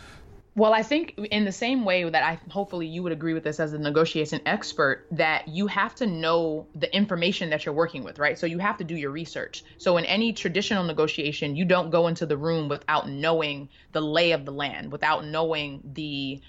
Well, 0.56 0.72
I 0.72 0.84
think 0.84 1.14
in 1.32 1.44
the 1.44 1.50
same 1.52 1.84
way 1.84 2.08
that 2.08 2.22
I 2.22 2.38
hopefully 2.48 2.86
you 2.86 3.02
would 3.02 3.10
agree 3.10 3.34
with 3.34 3.42
this 3.42 3.58
as 3.58 3.72
a 3.72 3.78
negotiation 3.78 4.40
expert 4.46 5.04
that 5.10 5.48
you 5.48 5.66
have 5.66 5.96
to 5.96 6.06
know 6.06 6.68
the 6.76 6.94
information 6.94 7.50
that 7.50 7.66
you're 7.66 7.74
working 7.74 8.04
with, 8.04 8.20
right? 8.20 8.38
So 8.38 8.46
you 8.46 8.60
have 8.60 8.76
to 8.78 8.84
do 8.84 8.94
your 8.94 9.10
research. 9.10 9.64
So 9.78 9.96
in 9.96 10.04
any 10.04 10.32
traditional 10.32 10.84
negotiation, 10.84 11.56
you 11.56 11.64
don't 11.64 11.90
go 11.90 12.06
into 12.06 12.24
the 12.26 12.36
room 12.36 12.68
without 12.68 13.08
knowing 13.08 13.68
the 13.90 14.00
lay 14.00 14.30
of 14.30 14.44
the 14.44 14.52
land, 14.52 14.92
without 14.92 15.24
knowing 15.24 15.82
the 15.92 16.40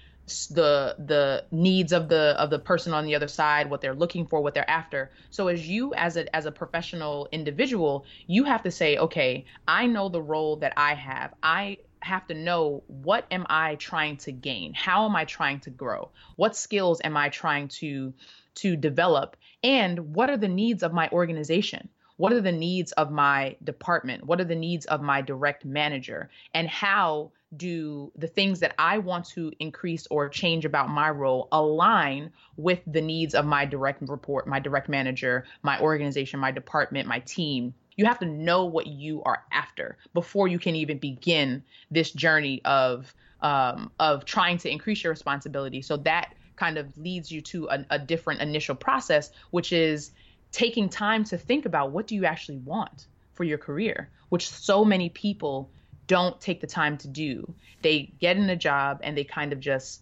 the 0.49 0.95
the 0.97 1.45
needs 1.51 1.91
of 1.93 2.09
the 2.09 2.35
of 2.39 2.49
the 2.49 2.57
person 2.57 2.93
on 2.93 3.05
the 3.05 3.13
other 3.13 3.27
side 3.27 3.69
what 3.69 3.79
they're 3.81 3.93
looking 3.93 4.25
for 4.25 4.41
what 4.41 4.55
they're 4.55 4.67
after 4.67 5.11
so 5.29 5.49
as 5.49 5.67
you 5.67 5.93
as 5.93 6.17
a 6.17 6.35
as 6.35 6.47
a 6.47 6.51
professional 6.51 7.29
individual 7.31 8.05
you 8.25 8.43
have 8.43 8.63
to 8.63 8.71
say 8.71 8.97
okay 8.97 9.45
i 9.67 9.85
know 9.85 10.09
the 10.09 10.19
role 10.19 10.55
that 10.55 10.73
i 10.77 10.95
have 10.95 11.31
i 11.43 11.77
have 12.05 12.27
to 12.27 12.33
know 12.33 12.83
what 12.87 13.25
am 13.31 13.45
i 13.49 13.75
trying 13.75 14.17
to 14.17 14.31
gain? 14.31 14.73
How 14.73 15.05
am 15.05 15.15
i 15.15 15.25
trying 15.25 15.59
to 15.61 15.69
grow? 15.69 16.11
What 16.35 16.55
skills 16.55 17.01
am 17.03 17.17
i 17.17 17.29
trying 17.29 17.67
to 17.79 18.13
to 18.55 18.75
develop? 18.75 19.35
And 19.63 20.15
what 20.15 20.29
are 20.29 20.37
the 20.37 20.47
needs 20.47 20.83
of 20.83 20.93
my 20.93 21.09
organization? 21.09 21.89
What 22.17 22.31
are 22.31 22.41
the 22.41 22.51
needs 22.51 22.93
of 22.93 23.11
my 23.11 23.57
department? 23.63 24.25
What 24.25 24.39
are 24.39 24.45
the 24.45 24.55
needs 24.55 24.85
of 24.85 25.01
my 25.01 25.21
direct 25.21 25.65
manager? 25.65 26.29
And 26.53 26.67
how 26.69 27.31
do 27.57 28.11
the 28.15 28.27
things 28.27 28.59
that 28.61 28.75
I 28.77 28.99
want 28.99 29.25
to 29.29 29.51
increase 29.59 30.07
or 30.09 30.29
change 30.29 30.65
about 30.65 30.89
my 30.89 31.09
role 31.09 31.47
align 31.51 32.31
with 32.55 32.79
the 32.87 33.01
needs 33.01 33.35
of 33.35 33.45
my 33.45 33.65
direct 33.65 34.01
report, 34.07 34.47
my 34.47 34.59
direct 34.59 34.89
manager, 34.89 35.45
my 35.61 35.79
organization, 35.79 36.39
my 36.39 36.51
department, 36.51 37.07
my 37.07 37.19
team? 37.19 37.73
You 37.95 38.05
have 38.05 38.19
to 38.19 38.25
know 38.25 38.65
what 38.65 38.87
you 38.87 39.23
are 39.23 39.43
after 39.51 39.97
before 40.13 40.47
you 40.47 40.59
can 40.59 40.75
even 40.75 40.97
begin 40.97 41.63
this 41.91 42.11
journey 42.11 42.61
of 42.65 43.13
um, 43.41 43.91
of 43.99 44.25
trying 44.25 44.57
to 44.59 44.69
increase 44.69 45.03
your 45.03 45.11
responsibility. 45.11 45.81
So 45.81 45.97
that 45.97 46.33
kind 46.55 46.77
of 46.77 46.97
leads 46.97 47.31
you 47.31 47.41
to 47.41 47.67
a, 47.69 47.85
a 47.91 47.99
different 47.99 48.41
initial 48.41 48.75
process, 48.75 49.31
which 49.51 49.71
is 49.71 50.11
taking 50.51 50.89
time 50.89 51.23
to 51.25 51.37
think 51.37 51.65
about 51.65 51.91
what 51.91 52.07
do 52.07 52.15
you 52.15 52.25
actually 52.25 52.57
want 52.57 53.07
for 53.33 53.43
your 53.43 53.57
career, 53.57 54.09
which 54.29 54.49
so 54.49 54.85
many 54.85 55.09
people 55.09 55.69
don't 56.07 56.39
take 56.39 56.61
the 56.61 56.67
time 56.67 56.97
to 56.97 57.07
do. 57.07 57.53
They 57.81 58.13
get 58.19 58.37
in 58.37 58.49
a 58.49 58.55
job 58.55 59.01
and 59.03 59.17
they 59.17 59.23
kind 59.23 59.53
of 59.53 59.59
just 59.59 60.01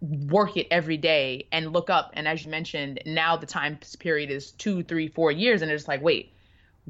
work 0.00 0.56
it 0.56 0.66
every 0.70 0.96
day 0.96 1.46
and 1.52 1.72
look 1.72 1.90
up. 1.90 2.10
And 2.14 2.26
as 2.28 2.44
you 2.44 2.50
mentioned, 2.50 3.00
now 3.06 3.36
the 3.36 3.46
time 3.46 3.78
period 3.98 4.30
is 4.30 4.52
two, 4.52 4.82
three, 4.82 5.08
four 5.08 5.30
years, 5.32 5.62
and 5.62 5.70
it's 5.70 5.88
like, 5.88 6.02
wait, 6.02 6.32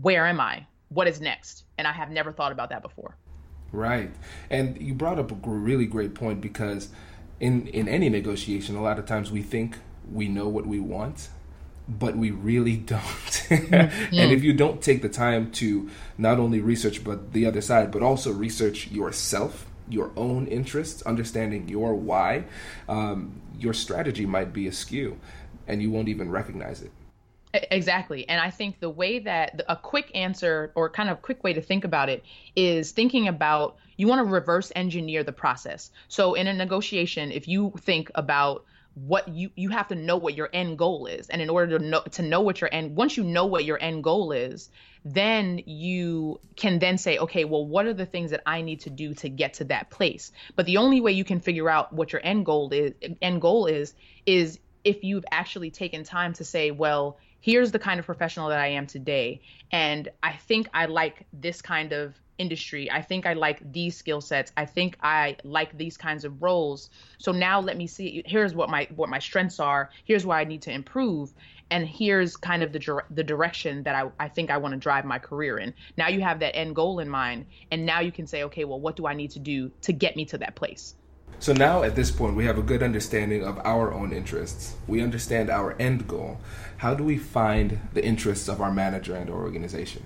where 0.00 0.26
am 0.26 0.40
I? 0.40 0.66
What 0.88 1.08
is 1.08 1.20
next? 1.20 1.64
And 1.76 1.86
I 1.86 1.92
have 1.92 2.10
never 2.10 2.32
thought 2.32 2.52
about 2.52 2.70
that 2.70 2.82
before. 2.82 3.16
Right. 3.72 4.10
And 4.50 4.80
you 4.80 4.94
brought 4.94 5.18
up 5.18 5.30
a 5.30 5.50
really 5.50 5.86
great 5.86 6.14
point 6.14 6.40
because 6.40 6.88
in 7.40 7.66
in 7.68 7.88
any 7.88 8.08
negotiation, 8.08 8.76
a 8.76 8.82
lot 8.82 8.98
of 8.98 9.06
times 9.06 9.30
we 9.30 9.42
think 9.42 9.76
we 10.10 10.28
know 10.28 10.48
what 10.48 10.66
we 10.66 10.80
want 10.80 11.28
but 11.88 12.16
we 12.16 12.30
really 12.30 12.76
don't. 12.94 13.00
mm-hmm. 13.00 13.74
and 14.14 14.32
if 14.32 14.44
you 14.44 14.52
don't 14.52 14.82
take 14.82 15.02
the 15.02 15.08
time 15.08 15.50
to 15.52 15.88
not 16.18 16.38
only 16.38 16.60
research 16.60 17.02
but 17.02 17.32
the 17.32 17.46
other 17.46 17.60
side, 17.60 17.90
but 17.90 18.02
also 18.02 18.32
research 18.32 18.88
yourself, 18.88 19.66
your 19.88 20.12
own 20.16 20.46
interests, 20.48 21.00
understanding 21.02 21.68
your 21.68 21.94
why, 21.94 22.44
um, 22.88 23.40
your 23.58 23.72
strategy 23.72 24.26
might 24.26 24.52
be 24.52 24.66
askew, 24.66 25.18
and 25.66 25.80
you 25.80 25.90
won't 25.90 26.08
even 26.08 26.30
recognize 26.30 26.82
it. 26.82 26.92
Exactly. 27.54 28.28
And 28.28 28.40
I 28.40 28.50
think 28.50 28.78
the 28.80 28.90
way 28.90 29.20
that 29.20 29.62
a 29.68 29.76
quick 29.76 30.10
answer 30.14 30.70
or 30.74 30.90
kind 30.90 31.08
of 31.08 31.22
quick 31.22 31.42
way 31.42 31.54
to 31.54 31.62
think 31.62 31.84
about 31.84 32.08
it 32.10 32.22
is 32.54 32.92
thinking 32.92 33.26
about 33.26 33.76
you 33.96 34.06
want 34.06 34.18
to 34.20 34.24
reverse 34.24 34.70
engineer 34.76 35.24
the 35.24 35.32
process. 35.32 35.90
So 36.08 36.34
in 36.34 36.46
a 36.46 36.52
negotiation, 36.52 37.32
if 37.32 37.48
you 37.48 37.72
think 37.78 38.10
about 38.14 38.64
what 38.94 39.28
you 39.28 39.50
you 39.54 39.70
have 39.70 39.88
to 39.88 39.94
know 39.94 40.16
what 40.16 40.34
your 40.34 40.50
end 40.52 40.76
goal 40.76 41.06
is 41.06 41.28
and 41.28 41.40
in 41.40 41.48
order 41.48 41.78
to 41.78 41.84
know 41.84 42.00
to 42.10 42.22
know 42.22 42.40
what 42.40 42.60
your 42.60 42.68
end 42.72 42.96
once 42.96 43.16
you 43.16 43.22
know 43.22 43.46
what 43.46 43.64
your 43.64 43.80
end 43.80 44.02
goal 44.02 44.32
is 44.32 44.70
then 45.04 45.60
you 45.66 46.40
can 46.56 46.80
then 46.80 46.98
say 46.98 47.16
okay 47.16 47.44
well 47.44 47.64
what 47.64 47.86
are 47.86 47.94
the 47.94 48.06
things 48.06 48.32
that 48.32 48.42
i 48.44 48.60
need 48.60 48.80
to 48.80 48.90
do 48.90 49.14
to 49.14 49.28
get 49.28 49.54
to 49.54 49.64
that 49.64 49.88
place 49.90 50.32
but 50.56 50.66
the 50.66 50.78
only 50.78 51.00
way 51.00 51.12
you 51.12 51.22
can 51.22 51.38
figure 51.38 51.70
out 51.70 51.92
what 51.92 52.12
your 52.12 52.20
end 52.24 52.44
goal 52.44 52.70
is 52.72 52.92
end 53.22 53.40
goal 53.40 53.66
is 53.66 53.94
is 54.26 54.58
if 54.82 55.04
you've 55.04 55.24
actually 55.30 55.70
taken 55.70 56.02
time 56.02 56.32
to 56.32 56.44
say 56.44 56.72
well 56.72 57.18
here's 57.40 57.72
the 57.72 57.78
kind 57.78 58.00
of 58.00 58.06
professional 58.06 58.48
that 58.48 58.58
i 58.58 58.66
am 58.66 58.86
today 58.86 59.40
and 59.72 60.08
i 60.22 60.32
think 60.32 60.68
i 60.74 60.86
like 60.86 61.26
this 61.32 61.62
kind 61.62 61.92
of 61.92 62.14
industry. 62.38 62.90
I 62.90 63.02
think 63.02 63.26
I 63.26 63.34
like 63.34 63.60
these 63.72 63.96
skill 63.96 64.20
sets. 64.20 64.52
I 64.56 64.64
think 64.64 64.96
I 65.02 65.36
like 65.44 65.76
these 65.76 65.96
kinds 65.96 66.24
of 66.24 66.40
roles. 66.42 66.90
So 67.18 67.32
now 67.32 67.60
let 67.60 67.76
me 67.76 67.86
see 67.86 68.22
here's 68.24 68.54
what 68.54 68.70
my 68.70 68.88
what 68.94 69.08
my 69.08 69.18
strengths 69.18 69.60
are. 69.60 69.90
Here's 70.04 70.24
where 70.24 70.38
I 70.38 70.44
need 70.44 70.62
to 70.62 70.72
improve 70.72 71.34
and 71.70 71.86
here's 71.86 72.36
kind 72.36 72.62
of 72.62 72.72
the 72.72 73.02
the 73.10 73.24
direction 73.24 73.82
that 73.82 73.94
I, 73.94 74.10
I 74.18 74.28
think 74.28 74.50
I 74.50 74.56
want 74.56 74.72
to 74.72 74.78
drive 74.78 75.04
my 75.04 75.18
career 75.18 75.58
in. 75.58 75.74
Now 75.96 76.08
you 76.08 76.20
have 76.22 76.40
that 76.40 76.56
end 76.56 76.74
goal 76.74 77.00
in 77.00 77.08
mind 77.08 77.46
and 77.70 77.84
now 77.84 78.00
you 78.00 78.12
can 78.12 78.26
say 78.26 78.44
okay, 78.44 78.64
well 78.64 78.80
what 78.80 78.96
do 78.96 79.06
I 79.06 79.14
need 79.14 79.32
to 79.32 79.40
do 79.40 79.70
to 79.82 79.92
get 79.92 80.16
me 80.16 80.24
to 80.26 80.38
that 80.38 80.54
place? 80.54 80.94
So 81.40 81.52
now 81.52 81.82
at 81.82 81.94
this 81.94 82.10
point 82.10 82.36
we 82.36 82.44
have 82.46 82.58
a 82.58 82.62
good 82.62 82.82
understanding 82.82 83.44
of 83.44 83.58
our 83.64 83.92
own 83.92 84.12
interests. 84.12 84.74
We 84.86 85.00
understand 85.02 85.50
our 85.50 85.76
end 85.78 86.08
goal. 86.08 86.38
How 86.78 86.94
do 86.94 87.04
we 87.04 87.16
find 87.16 87.80
the 87.92 88.04
interests 88.04 88.48
of 88.48 88.60
our 88.60 88.72
manager 88.72 89.14
and 89.14 89.30
our 89.30 89.36
organization? 89.36 90.04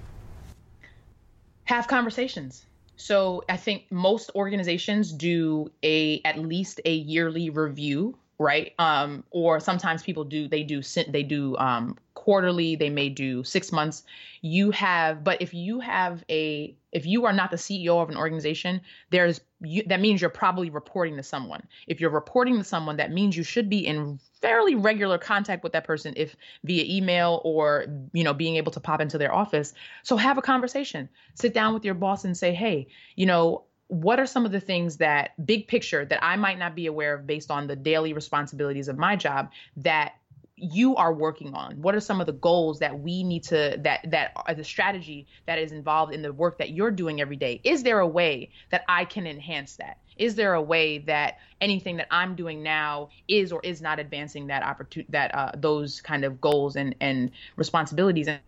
have 1.65 1.89
conversations. 1.89 2.67
So 2.97 3.45
I 3.49 3.57
think 3.57 3.91
most 3.91 4.31
organizations 4.35 5.13
do 5.13 5.71
a 5.83 6.21
at 6.25 6.39
least 6.39 6.81
a 6.85 6.95
yearly 6.95 7.51
review, 7.51 8.17
right? 8.39 8.73
Um, 8.79 9.25
or 9.31 9.59
sometimes 9.61 10.03
people 10.03 10.25
do 10.25 10.49
they 10.49 10.63
do 10.63 10.83
they 11.09 11.23
do 11.23 11.57
um, 11.57 11.97
quarterly. 12.15 12.77
They 12.77 12.91
may 12.91 13.09
do 13.09 13.43
six 13.43 13.73
months. 13.73 14.05
You 14.43 14.71
have, 14.73 15.25
but 15.25 15.41
if 15.41 15.55
you 15.55 15.81
have 15.81 16.25
a 16.29 16.75
if 16.93 17.07
you 17.07 17.25
are 17.25 17.33
not 17.33 17.51
the 17.51 17.57
CEO 17.57 18.03
of 18.03 18.11
an 18.11 18.17
organization, 18.17 18.81
there's 19.11 19.41
you, 19.63 19.83
that 19.85 20.01
means 20.01 20.21
you're 20.21 20.31
probably 20.31 20.71
reporting 20.71 21.17
to 21.17 21.23
someone. 21.23 21.63
If 21.87 22.01
you're 22.01 22.11
reporting 22.11 22.59
to 22.59 22.65
someone, 22.65 22.97
that 22.97 23.13
means 23.13 23.37
you 23.37 23.43
should 23.43 23.69
be 23.69 23.87
in 23.87 24.19
fairly 24.41 24.75
regular 24.75 25.19
contact 25.19 25.63
with 25.63 25.73
that 25.73 25.85
person 25.85 26.13
if 26.17 26.37
via 26.65 26.85
email 26.85 27.41
or 27.45 27.87
you 28.13 28.25
know 28.25 28.35
being 28.35 28.57
able 28.57 28.73
to 28.73 28.81
pop 28.81 29.01
into 29.01 29.17
their 29.17 29.33
office 29.33 29.73
so 30.03 30.17
have 30.17 30.37
a 30.37 30.43
conversation 30.43 31.09
sit 31.35 31.55
down 31.55 31.73
with 31.73 31.85
your 31.85 31.95
boss 31.95 32.25
and 32.25 32.37
say 32.37 32.53
hey 32.53 32.89
you 33.15 33.25
know 33.25 33.63
what 33.87 34.19
are 34.19 34.27
some 34.27 34.45
of 34.45 34.51
the 34.51 34.59
things 34.59 34.97
that 34.97 35.31
big 35.47 35.69
picture 35.69 36.05
that 36.05 36.23
i 36.25 36.35
might 36.35 36.59
not 36.59 36.75
be 36.75 36.87
aware 36.87 37.15
of 37.15 37.25
based 37.25 37.53
on 37.53 37.69
the 37.69 37.77
daily 37.77 38.13
responsibilities 38.13 38.89
of 38.89 38.99
my 38.99 39.15
job 39.15 39.49
that 39.77 40.15
you 40.57 40.95
are 40.97 41.13
working 41.13 41.55
on 41.55 41.81
what 41.81 41.95
are 41.95 42.01
some 42.01 42.21
of 42.21 42.27
the 42.27 42.33
goals 42.33 42.79
that 42.79 43.01
we 43.01 43.25
need 43.25 43.43
to 43.43 43.77
that 43.79 44.01
that 44.11 44.33
are 44.37 44.55
the 44.55 44.63
strategy 44.63 45.27
that 45.47 45.59
is 45.59 45.73
involved 45.73 46.13
in 46.13 46.23
the 46.23 46.33
work 46.33 46.59
that 46.59 46.71
you're 46.71 46.91
doing 46.91 47.21
every 47.21 47.37
day 47.37 47.61
is 47.65 47.83
there 47.83 48.01
a 48.01 48.07
way 48.07 48.49
that 48.71 48.85
i 48.87 49.05
can 49.05 49.27
enhance 49.27 49.77
that 49.77 49.97
is 50.17 50.35
there 50.35 50.55
a 50.55 50.63
way 50.63 50.99
that 50.99 51.39
anything 51.61 51.97
that 51.97 52.09
I'm 52.11 52.35
doing 52.35 52.63
now 52.63 53.11
is 53.29 53.53
or 53.53 53.61
is 53.63 53.81
not 53.81 53.99
advancing 53.99 54.47
that 54.49 54.63
opportunity, 54.63 55.11
that 55.13 55.35
uh, 55.35 55.53
those 55.57 56.01
kind 56.01 56.25
of 56.25 56.41
goals 56.41 56.77
and 56.77 56.95
and 57.01 57.31
responsibilities? 57.57 58.29
And 58.29 58.41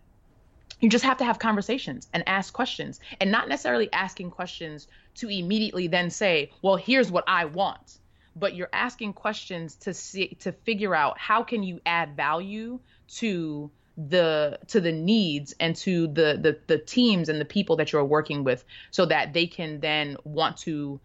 you 0.79 0.89
just 0.89 1.05
have 1.05 1.17
to 1.17 1.25
have 1.25 1.39
conversations 1.39 2.07
and 2.13 2.23
ask 2.27 2.53
questions, 2.53 2.99
and 3.19 3.31
not 3.31 3.49
necessarily 3.49 3.91
asking 3.93 4.31
questions 4.31 4.87
to 5.15 5.29
immediately 5.29 5.87
then 5.87 6.09
say, 6.09 6.51
"Well, 6.61 6.75
here's 6.75 7.11
what 7.11 7.23
I 7.27 7.45
want." 7.45 7.99
But 8.35 8.55
you're 8.55 8.69
asking 8.73 9.13
questions 9.13 9.75
to 9.77 9.93
see 9.93 10.35
to 10.41 10.51
figure 10.51 10.93
out 10.93 11.17
how 11.17 11.43
can 11.43 11.63
you 11.63 11.79
add 11.85 12.15
value 12.15 12.79
to 13.17 13.71
the 13.97 14.59
to 14.67 14.81
the 14.81 14.91
needs 14.91 15.55
and 15.59 15.75
to 15.77 16.07
the 16.07 16.37
the 16.41 16.59
the 16.67 16.77
teams 16.77 17.29
and 17.29 17.39
the 17.39 17.45
people 17.45 17.77
that 17.77 17.93
you're 17.93 18.03
working 18.03 18.43
with 18.43 18.65
so 18.91 19.05
that 19.05 19.33
they 19.33 19.47
can 19.47 19.79
then 19.79 20.17
want 20.25 20.57
to 20.57 20.99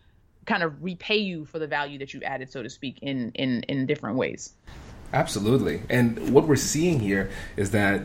kind 0.46 0.62
of 0.62 0.82
repay 0.82 1.18
you 1.18 1.44
for 1.44 1.58
the 1.58 1.66
value 1.66 1.98
that 1.98 2.12
you 2.12 2.20
added, 2.22 2.50
so 2.50 2.62
to 2.62 2.70
speak, 2.70 2.98
in 3.02 3.30
in 3.34 3.62
in 3.64 3.86
different 3.86 4.16
ways. 4.16 4.52
Absolutely, 5.12 5.82
and 5.88 6.32
what 6.32 6.46
we're 6.46 6.56
seeing 6.56 7.00
here 7.00 7.30
is 7.56 7.70
that 7.72 8.02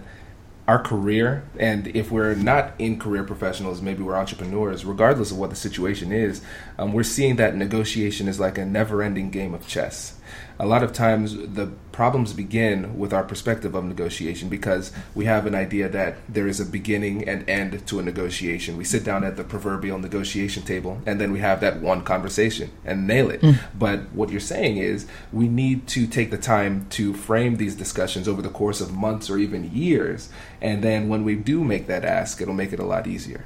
our 0.68 0.80
career, 0.80 1.44
and 1.60 1.88
if 1.88 2.12
we're 2.12 2.34
not 2.34 2.74
in 2.80 3.00
career 3.00 3.24
professionals, 3.24 3.82
maybe 3.82 4.02
we're 4.02 4.16
entrepreneurs, 4.16 4.84
regardless 4.84 5.32
of 5.32 5.38
what 5.38 5.52
the 5.52 5.56
situation 5.56 6.12
is, 6.12 6.42
um, 6.80 6.92
we're 6.92 7.04
seeing 7.04 7.36
that 7.36 7.56
negotiation 7.56 8.28
is 8.28 8.40
like 8.40 8.58
a 8.58 8.66
never 8.66 9.04
ending 9.04 9.30
game 9.30 9.54
of 9.54 9.68
chess 9.68 10.20
a 10.60 10.66
lot 10.66 10.84
of 10.84 10.94
times 10.94 11.36
the 11.36 11.72
problems 11.92 12.34
begin 12.34 12.98
with 12.98 13.14
our 13.14 13.24
perspective 13.24 13.76
of 13.76 13.84
negotiation 13.84 14.50
because 14.50 14.92
we 15.14 15.26
have 15.26 15.46
an 15.46 15.56
idea 15.56 15.88
that 15.90 16.18
there 16.28 16.48
is 16.48 16.60
a 16.60 16.66
beginning 16.66 17.28
and 17.28 17.50
end 17.50 17.86
to 17.88 18.00
a 18.00 18.04
negotiation. 18.04 18.78
We 18.78 18.84
sit 18.84 19.04
down 19.04 19.24
at 19.24 19.38
the 19.38 19.44
proverbial 19.44 20.00
negotiation 20.00 20.64
table 20.64 21.02
and 21.06 21.20
then 21.20 21.32
we 21.32 21.40
have 21.40 21.62
that 21.62 21.82
one 21.82 22.04
conversation 22.04 22.72
and 22.84 23.08
nail 23.08 23.30
it. 23.30 23.42
Mm. 23.42 23.60
But 23.78 24.12
what 24.14 24.30
you're 24.30 24.40
saying 24.40 24.78
is 24.78 25.08
we 25.32 25.48
need 25.48 25.88
to 25.90 26.08
take 26.08 26.32
the 26.32 26.38
time 26.38 26.88
to 26.92 27.14
frame 27.14 27.58
these 27.58 27.76
discussions 27.76 28.28
over 28.28 28.42
the 28.42 28.50
course 28.50 28.82
of 28.82 28.94
months 28.94 29.30
or 29.30 29.38
even 29.38 29.72
years. 29.72 30.30
And 30.62 30.84
then 30.84 31.10
when 31.10 31.24
we 31.24 31.36
do 31.36 31.64
make 31.64 31.88
that 31.88 32.06
ask, 32.06 32.42
it'll 32.42 32.54
make 32.54 32.74
it 32.74 32.80
a 32.80 32.86
lot 32.86 33.08
easier. 33.08 33.46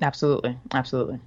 Absolutely. 0.00 0.58
Absolutely. 0.72 1.20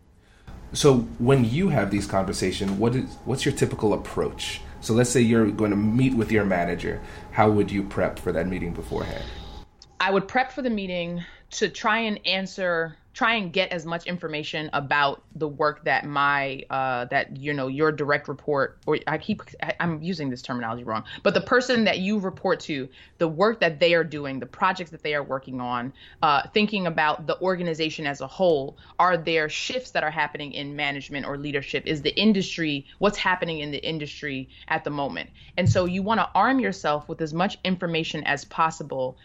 So 0.73 0.99
when 1.19 1.45
you 1.45 1.69
have 1.69 1.89
these 1.89 2.05
conversations, 2.05 2.71
what 2.71 2.95
is 2.95 3.05
what's 3.25 3.45
your 3.45 3.53
typical 3.53 3.93
approach? 3.93 4.61
So 4.86 4.94
let's 4.94 5.10
say 5.10 5.20
you're 5.22 5.50
going 5.50 5.72
to 5.72 5.75
meet 5.75 6.13
with 6.13 6.32
your 6.32 6.46
manager. 6.46 7.01
How 7.32 7.50
would 7.50 7.72
you 7.72 7.82
prep 7.82 8.20
for 8.20 8.32
that 8.32 8.48
meeting 8.48 8.72
beforehand? 8.72 9.24
I 10.00 10.12
would 10.12 10.27
prep 10.27 10.51
for 10.51 10.62
the 10.62 10.70
meeting 10.70 11.24
to 11.54 11.70
try 11.70 12.01
and 12.01 12.20
answer 12.27 12.96
try 13.15 13.36
and 13.36 13.53
get 13.53 13.72
as 13.72 13.86
much 13.86 14.05
information 14.05 14.69
about 14.74 15.24
the 15.36 15.48
work 15.48 15.86
that 15.86 16.05
my 16.05 16.62
uh, 16.69 17.05
that 17.05 17.38
you 17.38 17.53
know 17.53 17.67
your 17.67 17.91
direct 17.91 18.27
report 18.27 18.77
or 18.86 19.00
I 19.07 19.17
keep 19.17 19.41
I, 19.63 19.74
am 19.79 20.03
using 20.03 20.29
this 20.29 20.41
terminology 20.41 20.84
wrong, 20.84 21.05
but 21.24 21.34
the 21.34 21.41
person 21.41 21.86
that 21.86 22.00
you 22.00 22.19
report 22.19 22.60
to, 22.62 22.89
the 23.17 23.27
work 23.27 23.62
that 23.62 23.79
they 23.79 23.93
are 23.93 24.03
doing, 24.03 24.39
the 24.39 24.45
projects 24.45 24.91
that 24.91 25.01
they 25.01 25.15
are 25.15 25.24
working 25.24 25.62
on, 25.62 25.93
uh, 26.22 26.43
thinking 26.53 26.88
about 26.88 27.25
the 27.25 27.39
organization 27.41 28.05
as 28.05 28.19
a 28.19 28.27
whole. 28.27 28.77
Are 29.00 29.15
there 29.15 29.48
shifts 29.48 29.91
that 29.91 30.03
are 30.03 30.12
happening 30.12 30.51
in 30.51 30.75
management 30.75 31.25
or 31.25 31.38
leadership? 31.38 31.88
Is 31.88 32.01
the 32.01 32.15
industry 32.19 32.86
what's 33.00 33.17
happening 33.17 33.60
in 33.60 33.72
the 33.72 33.84
industry 33.84 34.50
at 34.67 34.84
the 34.84 34.89
moment? 34.89 35.29
And 35.55 35.69
so 35.69 35.86
you 35.86 36.03
want 36.03 36.19
to 36.19 36.29
arm 36.36 36.60
yourself 36.60 37.07
with 37.07 37.22
as 37.22 37.34
much 37.34 37.57
information 37.63 38.25
as 38.25 38.43
possible 38.43 39.17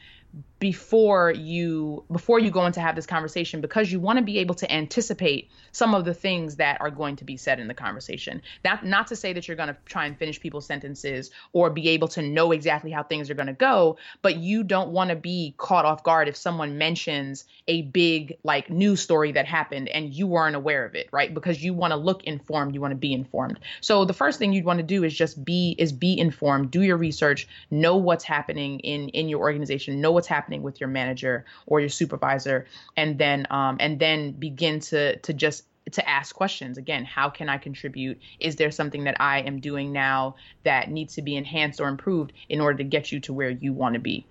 before 0.61 1.33
you 1.33 2.05
before 2.13 2.39
you 2.39 2.51
go 2.51 2.67
in 2.67 2.73
to 2.73 2.81
have 2.81 2.95
this 2.95 3.07
conversation 3.07 3.61
because 3.61 3.91
you 3.91 3.99
want 3.99 4.19
to 4.19 4.25
be 4.25 4.39
able 4.39 4.55
to 4.55 4.71
anticipate 4.71 5.51
some 5.73 5.95
of 5.95 6.05
the 6.05 6.15
things 6.15 6.57
that 6.57 6.81
are 6.81 6.91
going 6.91 7.17
to 7.17 7.25
be 7.25 7.37
said 7.37 7.59
in 7.59 7.67
the 7.67 7.75
conversation. 7.75 8.43
Not 8.63 8.85
not 8.85 9.07
to 9.09 9.17
say 9.17 9.33
that 9.33 9.49
you're 9.49 9.57
going 9.57 9.71
to 9.71 9.77
try 9.87 10.05
and 10.05 10.17
finish 10.19 10.39
people's 10.39 10.67
sentences 10.67 11.31
or 11.55 11.71
be 11.71 11.89
able 11.89 12.09
to 12.09 12.23
know 12.23 12.53
exactly 12.53 12.91
how 12.91 13.03
things 13.03 13.31
are 13.31 13.35
going 13.35 13.47
to 13.47 13.53
go 13.55 13.97
but 14.21 14.37
you 14.37 14.63
don't 14.63 14.91
want 14.91 15.11
to 15.11 15.17
be 15.17 15.55
caught 15.57 15.87
off 15.87 16.05
guard 16.05 16.29
if 16.29 16.37
someone 16.37 16.77
mentions 16.77 17.47
a 17.67 17.83
big 17.83 18.37
like 18.45 18.69
news 18.69 19.01
story 19.01 19.33
that 19.33 19.47
happened 19.47 19.89
and 19.89 20.13
you 20.13 20.27
weren't 20.27 20.57
aware 20.57 20.85
of 20.85 20.95
it 20.95 21.09
right? 21.11 21.33
Because 21.33 21.63
you 21.63 21.73
want 21.73 21.93
to 21.93 21.97
look 21.97 22.25
informed 22.25 22.75
you 22.75 22.83
want 22.83 22.93
to 22.93 22.97
be 22.97 23.15
informed. 23.15 23.59
So 23.81 24.05
the 24.05 24.13
first 24.13 24.39
thing 24.39 24.53
you'd 24.53 24.67
want 24.67 24.79
to 24.79 24.85
do 24.85 25.05
is 25.05 25.15
just 25.17 25.43
be 25.43 25.75
is 25.79 25.91
be 25.91 26.19
informed 26.19 26.71
do 26.71 26.83
your 26.83 26.99
research 26.99 27.49
know 27.71 27.97
what's 27.97 28.25
happening 28.25 28.81
in 28.81 29.09
in 29.09 29.31
your 29.31 29.41
organization 29.41 30.03
know 30.03 30.13
what's 30.13 30.27
happening 30.27 30.50
happening 30.51 30.63
with 30.63 30.81
your 30.81 30.89
manager 30.89 31.45
or 31.67 31.81
your 31.81 31.89
supervisor, 31.89 32.67
and 32.97 33.19
then 33.19 33.47
um, 33.51 33.77
and 33.81 33.99
then 33.99 34.33
begin 34.33 34.81
to 34.81 35.17
to 35.19 35.33
just 35.33 35.65
to 35.93 36.09
ask 36.09 36.35
questions. 36.35 36.79
Again 36.79 37.05
how 37.05 37.31
can 37.31 37.49
i 37.49 37.59
contribute? 37.59 38.19
Is 38.39 38.57
there 38.57 38.71
something 38.71 39.05
that 39.05 39.17
i 39.21 39.41
am 39.41 39.61
doing 39.61 39.93
now 39.93 40.37
that 40.65 40.91
needs 40.91 41.15
to 41.15 41.23
be 41.23 41.37
enhanced 41.37 41.81
or 41.81 41.89
improved 41.89 42.33
in 42.49 42.61
order 42.61 42.79
to 42.79 42.85
get 42.85 43.13
you 43.13 43.21
to 43.21 43.33
where 43.33 43.51
you 43.51 43.73
want 43.73 43.95
to 43.95 44.01
be? 44.01 44.27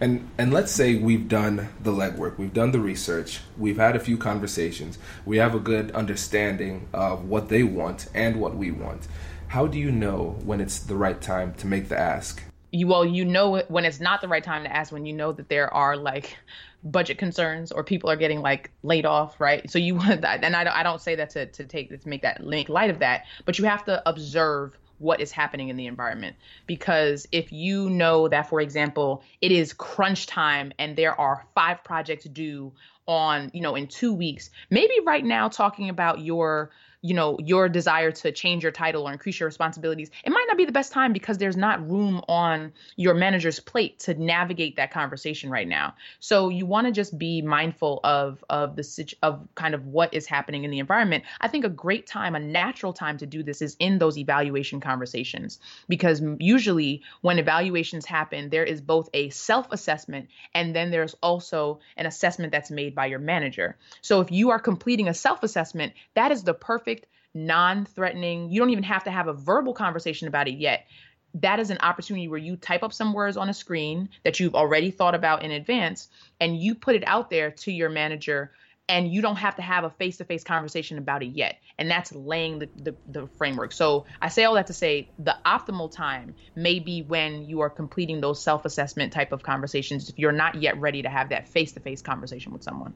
And 0.00 0.28
and 0.38 0.52
let's 0.52 0.72
say 0.72 0.96
we've 0.96 1.28
done 1.28 1.68
the 1.82 1.92
legwork, 1.92 2.38
we've 2.38 2.54
done 2.54 2.72
the 2.72 2.80
research, 2.80 3.40
we've 3.58 3.78
had 3.78 3.96
a 3.96 4.00
few 4.00 4.16
conversations, 4.16 4.98
we 5.24 5.38
have 5.38 5.54
a 5.54 5.60
good 5.60 5.90
understanding 5.92 6.88
of 6.92 7.24
what 7.24 7.48
they 7.48 7.62
want 7.62 8.08
and 8.14 8.36
what 8.40 8.56
we 8.56 8.70
want. 8.70 9.08
How 9.48 9.66
do 9.68 9.78
you 9.78 9.92
know 9.92 10.36
when 10.44 10.60
it's 10.60 10.78
the 10.80 10.96
right 10.96 11.20
time 11.20 11.54
to 11.54 11.66
make 11.66 11.88
the 11.88 11.98
ask? 11.98 12.42
You 12.74 12.88
well 12.88 13.04
you 13.04 13.24
know 13.24 13.62
when 13.68 13.84
it's 13.84 14.00
not 14.00 14.20
the 14.20 14.28
right 14.28 14.42
time 14.42 14.64
to 14.64 14.76
ask 14.76 14.92
when 14.92 15.06
you 15.06 15.12
know 15.12 15.32
that 15.32 15.48
there 15.48 15.72
are 15.72 15.96
like 15.96 16.36
budget 16.82 17.16
concerns 17.16 17.72
or 17.72 17.84
people 17.84 18.10
are 18.10 18.16
getting 18.16 18.40
like 18.42 18.70
laid 18.82 19.06
off 19.06 19.40
right? 19.40 19.70
So 19.70 19.78
you 19.78 19.94
want 19.94 20.22
that 20.22 20.42
and 20.42 20.56
I 20.56 20.64
don't, 20.64 20.76
I 20.76 20.82
don't 20.82 21.00
say 21.00 21.14
that 21.14 21.30
to, 21.30 21.46
to 21.46 21.64
take 21.64 21.88
to 21.88 22.08
make 22.08 22.22
that 22.22 22.44
make 22.44 22.68
light 22.68 22.90
of 22.90 22.98
that 22.98 23.24
but 23.44 23.58
you 23.58 23.64
have 23.64 23.84
to 23.84 24.06
observe 24.08 24.76
what 24.98 25.20
is 25.20 25.32
happening 25.32 25.68
in 25.68 25.76
the 25.76 25.86
environment. 25.86 26.36
Because 26.66 27.26
if 27.32 27.52
you 27.52 27.90
know 27.90 28.28
that 28.28 28.48
for 28.48 28.60
example 28.60 29.22
it 29.40 29.52
is 29.52 29.72
crunch 29.72 30.26
time 30.26 30.72
and 30.78 30.96
there 30.96 31.18
are 31.18 31.46
five 31.54 31.84
projects 31.84 32.24
due 32.24 32.72
on 33.06 33.50
you 33.54 33.60
know 33.60 33.74
in 33.74 33.86
two 33.86 34.14
weeks 34.14 34.48
maybe 34.70 34.94
right 35.04 35.24
now 35.24 35.46
talking 35.48 35.90
about 35.90 36.20
your 36.20 36.70
you 37.04 37.14
know 37.14 37.36
your 37.38 37.68
desire 37.68 38.10
to 38.10 38.32
change 38.32 38.62
your 38.62 38.72
title 38.72 39.06
or 39.06 39.12
increase 39.12 39.38
your 39.38 39.46
responsibilities 39.46 40.10
it 40.24 40.30
might 40.30 40.46
not 40.48 40.56
be 40.56 40.64
the 40.64 40.72
best 40.72 40.92
time 40.92 41.12
because 41.12 41.38
there's 41.38 41.56
not 41.56 41.86
room 41.88 42.22
on 42.28 42.72
your 42.96 43.14
manager's 43.14 43.60
plate 43.60 43.98
to 44.00 44.14
navigate 44.14 44.76
that 44.76 44.90
conversation 44.90 45.50
right 45.50 45.68
now. 45.68 45.94
So 46.20 46.48
you 46.48 46.66
want 46.66 46.86
to 46.86 46.92
just 46.92 47.16
be 47.18 47.42
mindful 47.42 48.00
of 48.04 48.44
of 48.48 48.76
the 48.76 49.14
of 49.22 49.46
kind 49.54 49.74
of 49.74 49.86
what 49.86 50.14
is 50.14 50.26
happening 50.26 50.64
in 50.64 50.70
the 50.70 50.78
environment. 50.78 51.24
I 51.40 51.48
think 51.48 51.64
a 51.64 51.68
great 51.68 52.06
time 52.06 52.34
a 52.34 52.40
natural 52.40 52.92
time 52.92 53.18
to 53.18 53.26
do 53.26 53.42
this 53.42 53.60
is 53.60 53.76
in 53.78 53.98
those 53.98 54.16
evaluation 54.16 54.80
conversations 54.80 55.58
because 55.88 56.22
usually 56.38 57.02
when 57.20 57.38
evaluations 57.38 58.06
happen 58.06 58.50
there 58.50 58.64
is 58.64 58.80
both 58.80 59.08
a 59.12 59.30
self 59.30 59.66
assessment 59.70 60.28
and 60.54 60.74
then 60.74 60.90
there's 60.90 61.14
also 61.22 61.80
an 61.96 62.06
assessment 62.06 62.52
that's 62.52 62.70
made 62.70 62.94
by 62.94 63.06
your 63.06 63.18
manager. 63.18 63.76
So 64.00 64.20
if 64.20 64.30
you 64.30 64.50
are 64.50 64.60
completing 64.60 65.08
a 65.08 65.14
self 65.14 65.42
assessment 65.42 65.92
that 66.14 66.32
is 66.32 66.44
the 66.44 66.54
perfect 66.54 66.93
non 67.34 67.84
threatening, 67.84 68.50
you 68.50 68.60
don't 68.60 68.70
even 68.70 68.84
have 68.84 69.04
to 69.04 69.10
have 69.10 69.28
a 69.28 69.32
verbal 69.32 69.74
conversation 69.74 70.28
about 70.28 70.48
it 70.48 70.58
yet. 70.58 70.86
That 71.34 71.58
is 71.58 71.70
an 71.70 71.78
opportunity 71.80 72.28
where 72.28 72.38
you 72.38 72.56
type 72.56 72.84
up 72.84 72.92
some 72.92 73.12
words 73.12 73.36
on 73.36 73.48
a 73.48 73.54
screen 73.54 74.08
that 74.22 74.38
you've 74.38 74.54
already 74.54 74.92
thought 74.92 75.16
about 75.16 75.42
in 75.42 75.50
advance 75.50 76.08
and 76.40 76.56
you 76.56 76.76
put 76.76 76.94
it 76.94 77.02
out 77.06 77.28
there 77.28 77.50
to 77.50 77.72
your 77.72 77.90
manager 77.90 78.52
and 78.88 79.12
you 79.12 79.22
don't 79.22 79.36
have 79.36 79.56
to 79.56 79.62
have 79.62 79.84
a 79.84 79.90
face-to-face 79.90 80.44
conversation 80.44 80.98
about 80.98 81.22
it 81.22 81.30
yet. 81.30 81.58
And 81.78 81.90
that's 81.90 82.12
laying 82.12 82.58
the, 82.58 82.68
the, 82.76 82.94
the, 83.08 83.26
framework. 83.38 83.72
So 83.72 84.04
i 84.20 84.28
say 84.28 84.44
all 84.44 84.54
that 84.54 84.66
to 84.66 84.72
say 84.72 85.08
the 85.18 85.36
optimal 85.44 85.90
time 85.90 86.34
may 86.54 86.78
be 86.78 87.02
when 87.02 87.46
you 87.46 87.60
are 87.60 87.70
completing 87.70 88.20
those 88.20 88.42
self-assessment 88.42 89.12
type 89.12 89.32
of 89.32 89.42
conversations 89.42 90.08
if 90.08 90.18
you're 90.18 90.32
not 90.32 90.56
yet 90.56 90.78
ready 90.78 91.02
to 91.02 91.08
have 91.08 91.30
that 91.30 91.48
face-to-face 91.48 92.02
conversation 92.02 92.52
with 92.52 92.62
someone 92.62 92.94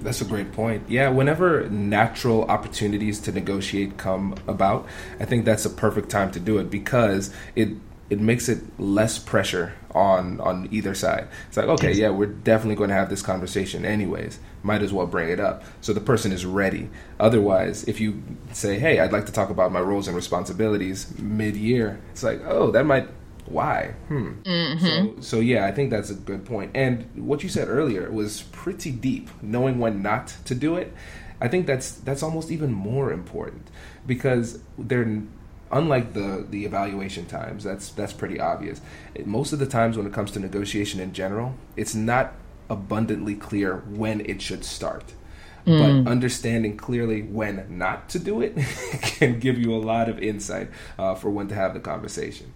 that's 0.00 0.20
a 0.20 0.24
great 0.24 0.52
point. 0.52 0.84
Yeah, 0.88 1.08
whenever 1.08 1.68
natural 1.70 2.44
opportunities 2.44 3.18
to 3.20 3.32
negotiate 3.32 3.96
come 3.96 4.34
about, 4.46 4.86
I 5.18 5.24
think 5.24 5.44
that's 5.44 5.64
a 5.64 5.70
perfect 5.70 6.10
time 6.10 6.30
to 6.32 6.40
do 6.40 6.58
it 6.58 6.70
because 6.70 7.34
it 7.56 7.70
it 8.10 8.20
makes 8.20 8.50
it 8.50 8.60
less 8.78 9.18
pressure 9.18 9.72
on 9.92 10.40
on 10.40 10.68
either 10.70 10.94
side. 10.94 11.26
It's 11.48 11.56
like, 11.56 11.66
okay, 11.66 11.92
yeah, 11.92 12.10
we're 12.10 12.26
definitely 12.26 12.76
going 12.76 12.90
to 12.90 12.96
have 12.96 13.08
this 13.08 13.22
conversation 13.22 13.84
anyways. 13.84 14.38
Might 14.62 14.82
as 14.82 14.92
well 14.92 15.06
bring 15.06 15.30
it 15.30 15.40
up 15.40 15.64
so 15.80 15.92
the 15.92 16.00
person 16.00 16.32
is 16.32 16.44
ready. 16.44 16.90
Otherwise, 17.18 17.84
if 17.84 18.00
you 18.00 18.22
say, 18.52 18.78
"Hey, 18.78 19.00
I'd 19.00 19.12
like 19.12 19.26
to 19.26 19.32
talk 19.32 19.50
about 19.50 19.72
my 19.72 19.80
roles 19.80 20.06
and 20.06 20.14
responsibilities 20.14 21.18
mid-year," 21.18 21.98
it's 22.12 22.22
like, 22.22 22.42
"Oh, 22.46 22.70
that 22.72 22.84
might 22.84 23.08
why? 23.46 23.94
Hmm. 24.08 24.32
Mm-hmm. 24.42 25.16
So, 25.16 25.20
so 25.20 25.40
yeah, 25.40 25.66
I 25.66 25.72
think 25.72 25.90
that's 25.90 26.10
a 26.10 26.14
good 26.14 26.44
point. 26.44 26.70
And 26.74 27.08
what 27.14 27.42
you 27.42 27.48
said 27.48 27.68
earlier 27.68 28.10
was 28.10 28.42
pretty 28.52 28.90
deep. 28.90 29.28
Knowing 29.42 29.78
when 29.78 30.02
not 30.02 30.34
to 30.46 30.54
do 30.54 30.76
it, 30.76 30.92
I 31.40 31.48
think 31.48 31.66
that's 31.66 31.92
that's 31.92 32.22
almost 32.22 32.50
even 32.50 32.72
more 32.72 33.12
important 33.12 33.68
because 34.06 34.60
they're 34.78 35.22
unlike 35.70 36.14
the 36.14 36.46
the 36.48 36.64
evaluation 36.64 37.26
times. 37.26 37.64
That's 37.64 37.90
that's 37.90 38.12
pretty 38.12 38.40
obvious. 38.40 38.80
Most 39.24 39.52
of 39.52 39.58
the 39.58 39.66
times 39.66 39.96
when 39.96 40.06
it 40.06 40.12
comes 40.12 40.30
to 40.32 40.40
negotiation 40.40 41.00
in 41.00 41.12
general, 41.12 41.54
it's 41.76 41.94
not 41.94 42.32
abundantly 42.70 43.34
clear 43.34 43.78
when 43.88 44.20
it 44.22 44.40
should 44.40 44.64
start. 44.64 45.12
Mm. 45.66 46.04
But 46.04 46.10
understanding 46.10 46.76
clearly 46.76 47.22
when 47.22 47.66
not 47.68 48.08
to 48.10 48.18
do 48.18 48.42
it 48.42 48.56
can 49.02 49.38
give 49.38 49.58
you 49.58 49.74
a 49.74 49.80
lot 49.80 50.08
of 50.08 50.18
insight 50.18 50.70
uh, 50.98 51.14
for 51.14 51.30
when 51.30 51.48
to 51.48 51.54
have 51.54 51.74
the 51.74 51.80
conversation. 51.80 52.52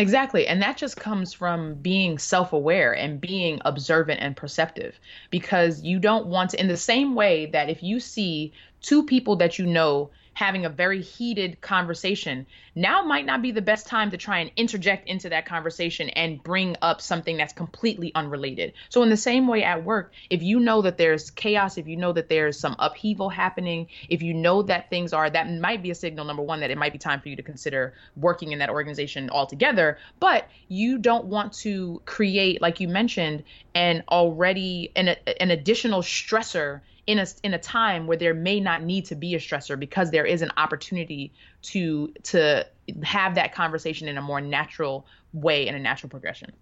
Exactly. 0.00 0.46
And 0.46 0.62
that 0.62 0.78
just 0.78 0.96
comes 0.96 1.34
from 1.34 1.74
being 1.74 2.18
self 2.18 2.54
aware 2.54 2.96
and 2.96 3.20
being 3.20 3.60
observant 3.66 4.20
and 4.22 4.34
perceptive 4.34 4.98
because 5.30 5.82
you 5.82 5.98
don't 5.98 6.24
want 6.26 6.50
to, 6.50 6.60
in 6.60 6.68
the 6.68 6.76
same 6.78 7.14
way 7.14 7.44
that 7.46 7.68
if 7.68 7.82
you 7.82 8.00
see 8.00 8.54
two 8.80 9.04
people 9.04 9.36
that 9.36 9.58
you 9.58 9.66
know 9.66 10.10
having 10.34 10.64
a 10.64 10.68
very 10.68 11.02
heated 11.02 11.60
conversation, 11.60 12.46
now 12.74 13.02
might 13.02 13.26
not 13.26 13.42
be 13.42 13.50
the 13.50 13.62
best 13.62 13.86
time 13.86 14.10
to 14.10 14.16
try 14.16 14.38
and 14.38 14.50
interject 14.56 15.08
into 15.08 15.28
that 15.28 15.46
conversation 15.46 16.08
and 16.10 16.42
bring 16.42 16.76
up 16.82 17.00
something 17.00 17.36
that's 17.36 17.52
completely 17.52 18.12
unrelated. 18.14 18.72
So, 18.88 19.02
in 19.02 19.10
the 19.10 19.16
same 19.16 19.46
way 19.46 19.62
at 19.62 19.84
work, 19.84 20.12
if 20.30 20.42
you 20.42 20.60
know 20.60 20.82
that 20.82 20.96
there's 20.96 21.30
chaos, 21.30 21.78
if 21.78 21.86
you 21.86 21.96
know 21.96 22.12
that 22.12 22.28
there's 22.28 22.58
some 22.58 22.76
upheaval 22.78 23.28
happening, 23.28 23.88
if 24.08 24.22
you 24.22 24.32
know 24.32 24.62
that 24.62 24.88
things 24.88 25.12
are, 25.12 25.28
that 25.28 25.50
might 25.50 25.82
be 25.82 25.90
a 25.90 25.94
signal, 25.94 26.24
number 26.24 26.42
one, 26.42 26.60
that 26.60 26.70
it 26.70 26.78
might 26.78 26.92
be 26.92 26.98
time 26.98 27.20
for 27.20 27.28
you 27.28 27.36
to 27.36 27.42
consider 27.42 27.94
working 28.16 28.52
in 28.52 28.58
that 28.60 28.70
organization 28.70 29.30
altogether. 29.30 29.98
But 30.20 30.48
you 30.68 30.98
don't 30.98 31.26
want 31.26 31.52
to 31.54 32.00
create, 32.04 32.62
like 32.62 32.80
you 32.80 32.88
mentioned, 32.88 33.44
an 33.74 34.04
already 34.08 34.92
an, 34.96 35.08
an 35.08 35.50
additional 35.50 36.02
stressor 36.02 36.80
in 37.10 37.18
a 37.18 37.26
in 37.42 37.52
a 37.54 37.58
time 37.58 38.06
where 38.06 38.16
there 38.16 38.34
may 38.34 38.60
not 38.60 38.84
need 38.84 39.04
to 39.04 39.16
be 39.16 39.34
a 39.34 39.38
stressor 39.38 39.76
because 39.76 40.12
there 40.12 40.24
is 40.24 40.42
an 40.42 40.52
opportunity 40.56 41.32
to 41.60 42.14
to 42.22 42.64
have 43.02 43.34
that 43.34 43.52
conversation 43.52 44.06
in 44.06 44.16
a 44.16 44.22
more 44.22 44.40
natural 44.40 45.04
way 45.32 45.66
in 45.66 45.74
a 45.74 45.78
natural 45.78 46.08
progression. 46.08 46.52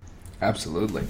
Absolutely. 0.40 1.06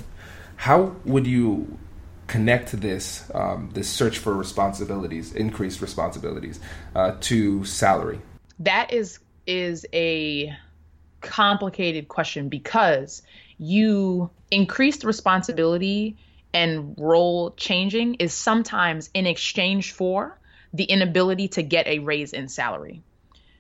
How 0.56 0.96
would 1.04 1.24
you 1.24 1.78
connect 2.26 2.80
this 2.80 3.30
um, 3.32 3.70
this 3.74 3.88
search 3.88 4.18
for 4.18 4.34
responsibilities, 4.34 5.32
increased 5.32 5.80
responsibilities, 5.80 6.58
uh, 6.96 7.12
to 7.20 7.64
salary? 7.64 8.20
That 8.58 8.92
is 8.92 9.20
is 9.46 9.86
a 9.92 10.52
complicated 11.20 12.08
question 12.08 12.48
because 12.48 13.22
you 13.58 14.30
increased 14.50 15.04
responsibility 15.04 16.16
and 16.52 16.94
role 16.98 17.52
changing 17.52 18.14
is 18.14 18.32
sometimes 18.32 19.10
in 19.14 19.26
exchange 19.26 19.92
for 19.92 20.38
the 20.72 20.84
inability 20.84 21.48
to 21.48 21.62
get 21.62 21.86
a 21.86 21.98
raise 21.98 22.32
in 22.32 22.48
salary. 22.48 23.02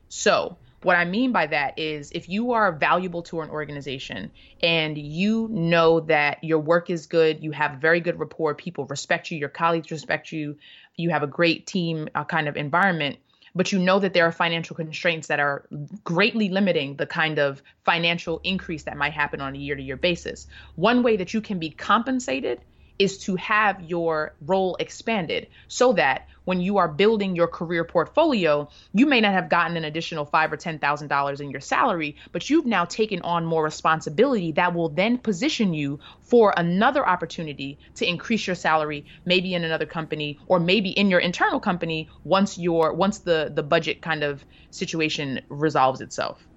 So, 0.08 0.56
What 0.82 0.94
I 0.94 1.04
mean 1.04 1.32
by 1.32 1.48
that 1.48 1.78
is 1.78 2.12
if 2.12 2.28
you 2.28 2.52
are 2.52 2.70
valuable 2.70 3.22
to 3.24 3.40
an 3.40 3.50
organization 3.50 4.30
and 4.62 4.96
you 4.96 5.48
know 5.50 6.00
that 6.00 6.44
your 6.44 6.60
work 6.60 6.88
is 6.88 7.06
good, 7.06 7.42
you 7.42 7.50
have 7.50 7.80
very 7.80 8.00
good 8.00 8.20
rapport, 8.20 8.54
people 8.54 8.86
respect 8.86 9.30
you, 9.30 9.38
your 9.38 9.48
colleagues 9.48 9.90
respect 9.90 10.30
you, 10.30 10.56
you 10.96 11.10
have 11.10 11.24
a 11.24 11.26
great 11.26 11.66
team 11.66 12.08
uh, 12.14 12.24
kind 12.24 12.46
of 12.46 12.56
environment, 12.56 13.16
but 13.56 13.72
you 13.72 13.80
know 13.80 13.98
that 13.98 14.12
there 14.12 14.24
are 14.24 14.30
financial 14.30 14.76
constraints 14.76 15.26
that 15.28 15.40
are 15.40 15.66
greatly 16.04 16.48
limiting 16.48 16.94
the 16.94 17.06
kind 17.06 17.40
of 17.40 17.60
financial 17.84 18.40
increase 18.44 18.84
that 18.84 18.96
might 18.96 19.12
happen 19.12 19.40
on 19.40 19.56
a 19.56 19.58
year 19.58 19.74
to 19.74 19.82
year 19.82 19.96
basis. 19.96 20.46
One 20.76 21.02
way 21.02 21.16
that 21.16 21.34
you 21.34 21.40
can 21.40 21.58
be 21.58 21.70
compensated 21.70 22.60
is 22.98 23.18
to 23.18 23.36
have 23.36 23.82
your 23.82 24.34
role 24.40 24.76
expanded 24.80 25.48
so 25.68 25.92
that 25.94 26.28
when 26.44 26.62
you 26.62 26.78
are 26.78 26.88
building 26.88 27.36
your 27.36 27.46
career 27.46 27.84
portfolio, 27.84 28.66
you 28.94 29.04
may 29.04 29.20
not 29.20 29.34
have 29.34 29.50
gotten 29.50 29.76
an 29.76 29.84
additional 29.84 30.24
five 30.24 30.50
or 30.50 30.56
ten 30.56 30.78
thousand 30.78 31.08
dollars 31.08 31.42
in 31.42 31.50
your 31.50 31.60
salary, 31.60 32.16
but 32.32 32.48
you've 32.48 32.64
now 32.64 32.86
taken 32.86 33.20
on 33.20 33.44
more 33.44 33.62
responsibility 33.62 34.52
that 34.52 34.74
will 34.74 34.88
then 34.88 35.18
position 35.18 35.74
you 35.74 36.00
for 36.20 36.54
another 36.56 37.06
opportunity 37.06 37.78
to 37.96 38.08
increase 38.08 38.46
your 38.46 38.56
salary, 38.56 39.04
maybe 39.26 39.52
in 39.52 39.62
another 39.62 39.84
company 39.84 40.38
or 40.46 40.58
maybe 40.58 40.88
in 40.88 41.10
your 41.10 41.20
internal 41.20 41.60
company 41.60 42.08
once 42.24 42.56
your 42.56 42.94
once 42.94 43.18
the 43.18 43.52
the 43.54 43.62
budget 43.62 44.00
kind 44.00 44.22
of 44.22 44.42
situation 44.70 45.42
resolves 45.50 46.00
itself. 46.00 46.48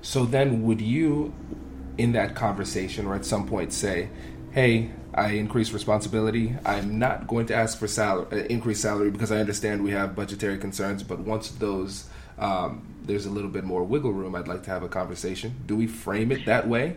So 0.00 0.24
then 0.24 0.62
would 0.62 0.80
you 0.80 1.34
in 1.98 2.12
that 2.12 2.34
conversation 2.34 3.06
or 3.06 3.14
at 3.14 3.26
some 3.26 3.46
point 3.46 3.74
say, 3.74 4.08
hey, 4.52 4.90
I 5.14 5.32
increase 5.32 5.72
responsibility. 5.72 6.56
I'm 6.64 6.98
not 6.98 7.26
going 7.26 7.46
to 7.46 7.54
ask 7.54 7.78
for 7.78 7.88
salary, 7.88 8.26
uh, 8.32 8.44
increased 8.46 8.82
salary 8.82 9.10
because 9.10 9.32
I 9.32 9.38
understand 9.38 9.82
we 9.82 9.90
have 9.90 10.14
budgetary 10.14 10.58
concerns. 10.58 11.02
But 11.02 11.20
once 11.20 11.50
those, 11.50 12.08
um, 12.38 12.82
there's 13.02 13.26
a 13.26 13.30
little 13.30 13.50
bit 13.50 13.64
more 13.64 13.82
wiggle 13.82 14.12
room. 14.12 14.34
I'd 14.34 14.48
like 14.48 14.62
to 14.64 14.70
have 14.70 14.82
a 14.82 14.88
conversation. 14.88 15.54
Do 15.66 15.76
we 15.76 15.86
frame 15.86 16.32
it 16.32 16.46
that 16.46 16.68
way? 16.68 16.96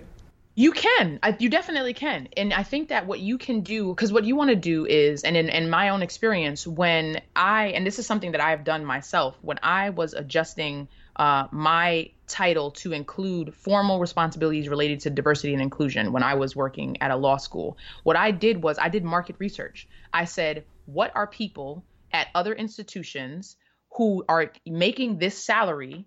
You 0.55 0.71
can. 0.71 1.19
I, 1.23 1.35
you 1.39 1.49
definitely 1.49 1.95
can. 1.95 2.29
And 2.37 2.53
I 2.53 2.61
think 2.61 2.89
that 2.89 3.07
what 3.07 3.19
you 3.19 3.39
can 3.39 3.61
do, 3.61 3.89
because 3.89 4.13
what 4.13 4.23
you 4.23 4.35
want 4.35 4.51
to 4.51 4.55
do 4.55 4.85
is, 4.85 5.23
and 5.23 5.35
in, 5.35 5.49
in 5.49 5.67
my 5.67 5.89
own 5.89 6.03
experience, 6.03 6.67
when 6.67 7.21
I, 7.35 7.67
and 7.69 7.87
this 7.87 7.97
is 7.97 8.05
something 8.05 8.33
that 8.33 8.41
I've 8.41 8.63
done 8.63 8.85
myself, 8.85 9.35
when 9.41 9.59
I 9.63 9.89
was 9.89 10.13
adjusting 10.13 10.87
uh, 11.15 11.47
my 11.51 12.09
title 12.27 12.71
to 12.71 12.93
include 12.93 13.53
formal 13.53 13.99
responsibilities 13.99 14.69
related 14.69 14.99
to 15.01 15.09
diversity 15.09 15.53
and 15.53 15.61
inclusion 15.61 16.11
when 16.11 16.23
I 16.23 16.33
was 16.33 16.55
working 16.55 16.97
at 17.01 17.11
a 17.11 17.15
law 17.15 17.37
school. 17.37 17.77
What 18.03 18.15
I 18.15 18.31
did 18.31 18.63
was 18.63 18.77
I 18.79 18.89
did 18.89 19.03
market 19.03 19.35
research. 19.39 19.87
I 20.13 20.25
said, 20.25 20.65
what 20.85 21.11
are 21.15 21.27
people 21.27 21.83
at 22.11 22.27
other 22.33 22.53
institutions 22.53 23.57
who 23.95 24.25
are 24.27 24.51
making 24.65 25.17
this 25.19 25.37
salary 25.37 26.05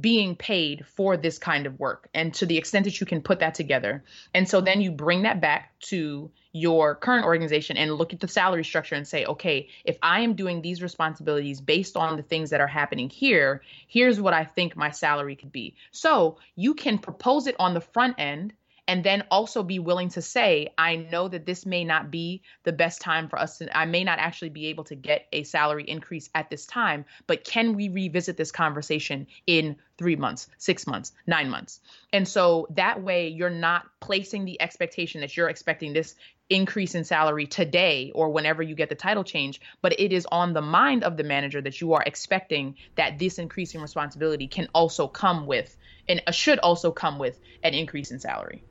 being 0.00 0.34
paid 0.36 0.86
for 0.86 1.16
this 1.16 1.38
kind 1.38 1.66
of 1.66 1.78
work 1.78 2.08
and 2.14 2.32
to 2.34 2.46
the 2.46 2.56
extent 2.56 2.84
that 2.84 3.00
you 3.00 3.06
can 3.06 3.20
put 3.20 3.40
that 3.40 3.54
together. 3.54 4.02
And 4.32 4.48
so 4.48 4.60
then 4.60 4.80
you 4.80 4.90
bring 4.90 5.22
that 5.22 5.40
back 5.40 5.78
to 5.80 6.30
your 6.52 6.94
current 6.94 7.24
organization 7.24 7.76
and 7.76 7.94
look 7.94 8.12
at 8.12 8.20
the 8.20 8.28
salary 8.28 8.64
structure 8.64 8.94
and 8.94 9.08
say 9.08 9.24
okay 9.24 9.68
if 9.84 9.96
i 10.02 10.20
am 10.20 10.34
doing 10.34 10.60
these 10.60 10.82
responsibilities 10.82 11.62
based 11.62 11.96
on 11.96 12.16
the 12.16 12.22
things 12.22 12.50
that 12.50 12.60
are 12.60 12.66
happening 12.66 13.08
here 13.08 13.62
here's 13.88 14.20
what 14.20 14.34
i 14.34 14.44
think 14.44 14.76
my 14.76 14.90
salary 14.90 15.34
could 15.34 15.50
be. 15.50 15.74
So 15.92 16.36
you 16.54 16.74
can 16.74 16.98
propose 16.98 17.46
it 17.46 17.56
on 17.58 17.72
the 17.72 17.80
front 17.80 18.16
end 18.18 18.52
and 18.92 19.02
then 19.02 19.24
also 19.30 19.62
be 19.62 19.78
willing 19.78 20.10
to 20.10 20.20
say 20.20 20.68
i 20.76 20.96
know 20.96 21.26
that 21.26 21.46
this 21.46 21.64
may 21.64 21.82
not 21.82 22.10
be 22.10 22.42
the 22.64 22.72
best 22.72 23.00
time 23.00 23.26
for 23.26 23.38
us 23.38 23.56
to 23.56 23.76
i 23.76 23.86
may 23.86 24.04
not 24.04 24.18
actually 24.18 24.50
be 24.50 24.66
able 24.66 24.84
to 24.84 24.94
get 24.94 25.26
a 25.32 25.42
salary 25.44 25.84
increase 25.84 26.28
at 26.34 26.50
this 26.50 26.66
time 26.66 27.02
but 27.26 27.42
can 27.42 27.74
we 27.74 27.88
revisit 27.88 28.36
this 28.36 28.52
conversation 28.52 29.26
in 29.46 29.74
three 29.96 30.14
months 30.14 30.46
six 30.58 30.86
months 30.86 31.12
nine 31.26 31.48
months 31.48 31.80
and 32.12 32.28
so 32.28 32.66
that 32.68 33.02
way 33.02 33.28
you're 33.28 33.48
not 33.48 33.86
placing 34.00 34.44
the 34.44 34.60
expectation 34.60 35.22
that 35.22 35.34
you're 35.38 35.48
expecting 35.48 35.94
this 35.94 36.14
increase 36.50 36.94
in 36.94 37.02
salary 37.02 37.46
today 37.46 38.12
or 38.14 38.28
whenever 38.28 38.62
you 38.62 38.74
get 38.74 38.90
the 38.90 38.94
title 38.94 39.24
change, 39.24 39.58
but 39.80 39.98
it 39.98 40.12
is 40.12 40.26
on 40.30 40.52
the 40.52 40.60
mind 40.60 41.02
of 41.02 41.16
the 41.16 41.24
manager 41.24 41.62
that 41.62 41.80
you 41.80 41.94
are 41.94 42.02
expecting 42.04 42.74
that 42.96 43.18
this 43.18 43.38
increase 43.38 43.74
in 43.74 43.80
responsibility 43.80 44.46
can 44.46 44.68
also 44.74 45.08
come 45.08 45.46
with 45.46 45.74
and 46.10 46.20
should 46.30 46.58
also 46.58 46.90
come 46.90 47.18
with 47.18 47.40
an 47.62 47.72
increase 47.72 48.10
in 48.10 48.18
salary. 48.18 48.62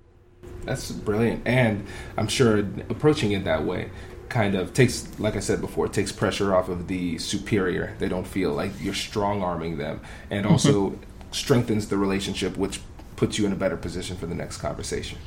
That's 0.64 0.92
brilliant. 0.92 1.48
And 1.48 1.86
I'm 2.18 2.28
sure 2.28 2.60
approaching 2.90 3.32
it 3.32 3.46
that 3.46 3.64
way 3.64 3.90
kind 4.30 4.56
of 4.56 4.74
takes, 4.74 5.08
like 5.20 5.36
I 5.36 5.40
said 5.40 5.60
before, 5.60 5.88
it 5.88 5.94
takes 5.94 6.12
pressure 6.12 6.56
off 6.56 6.70
of 6.70 6.88
the 6.88 7.18
superior. 7.18 7.96
They 8.00 8.08
don't 8.08 8.26
feel 8.26 8.54
like 8.54 8.72
you're 8.80 8.94
strong 8.94 9.44
arming 9.44 9.78
them 9.78 10.02
and 10.30 10.46
mm-hmm. 10.46 10.54
also 10.54 10.98
strengthens 11.32 11.88
the 11.90 11.98
relationship, 11.98 12.58
which 12.58 12.82
puts 13.16 13.38
you 13.38 13.46
in 13.46 13.52
a 13.52 13.56
better 13.56 13.78
position 13.78 14.16
for 14.18 14.28
the 14.28 14.36
next 14.36 14.58
conversation. 14.58 15.18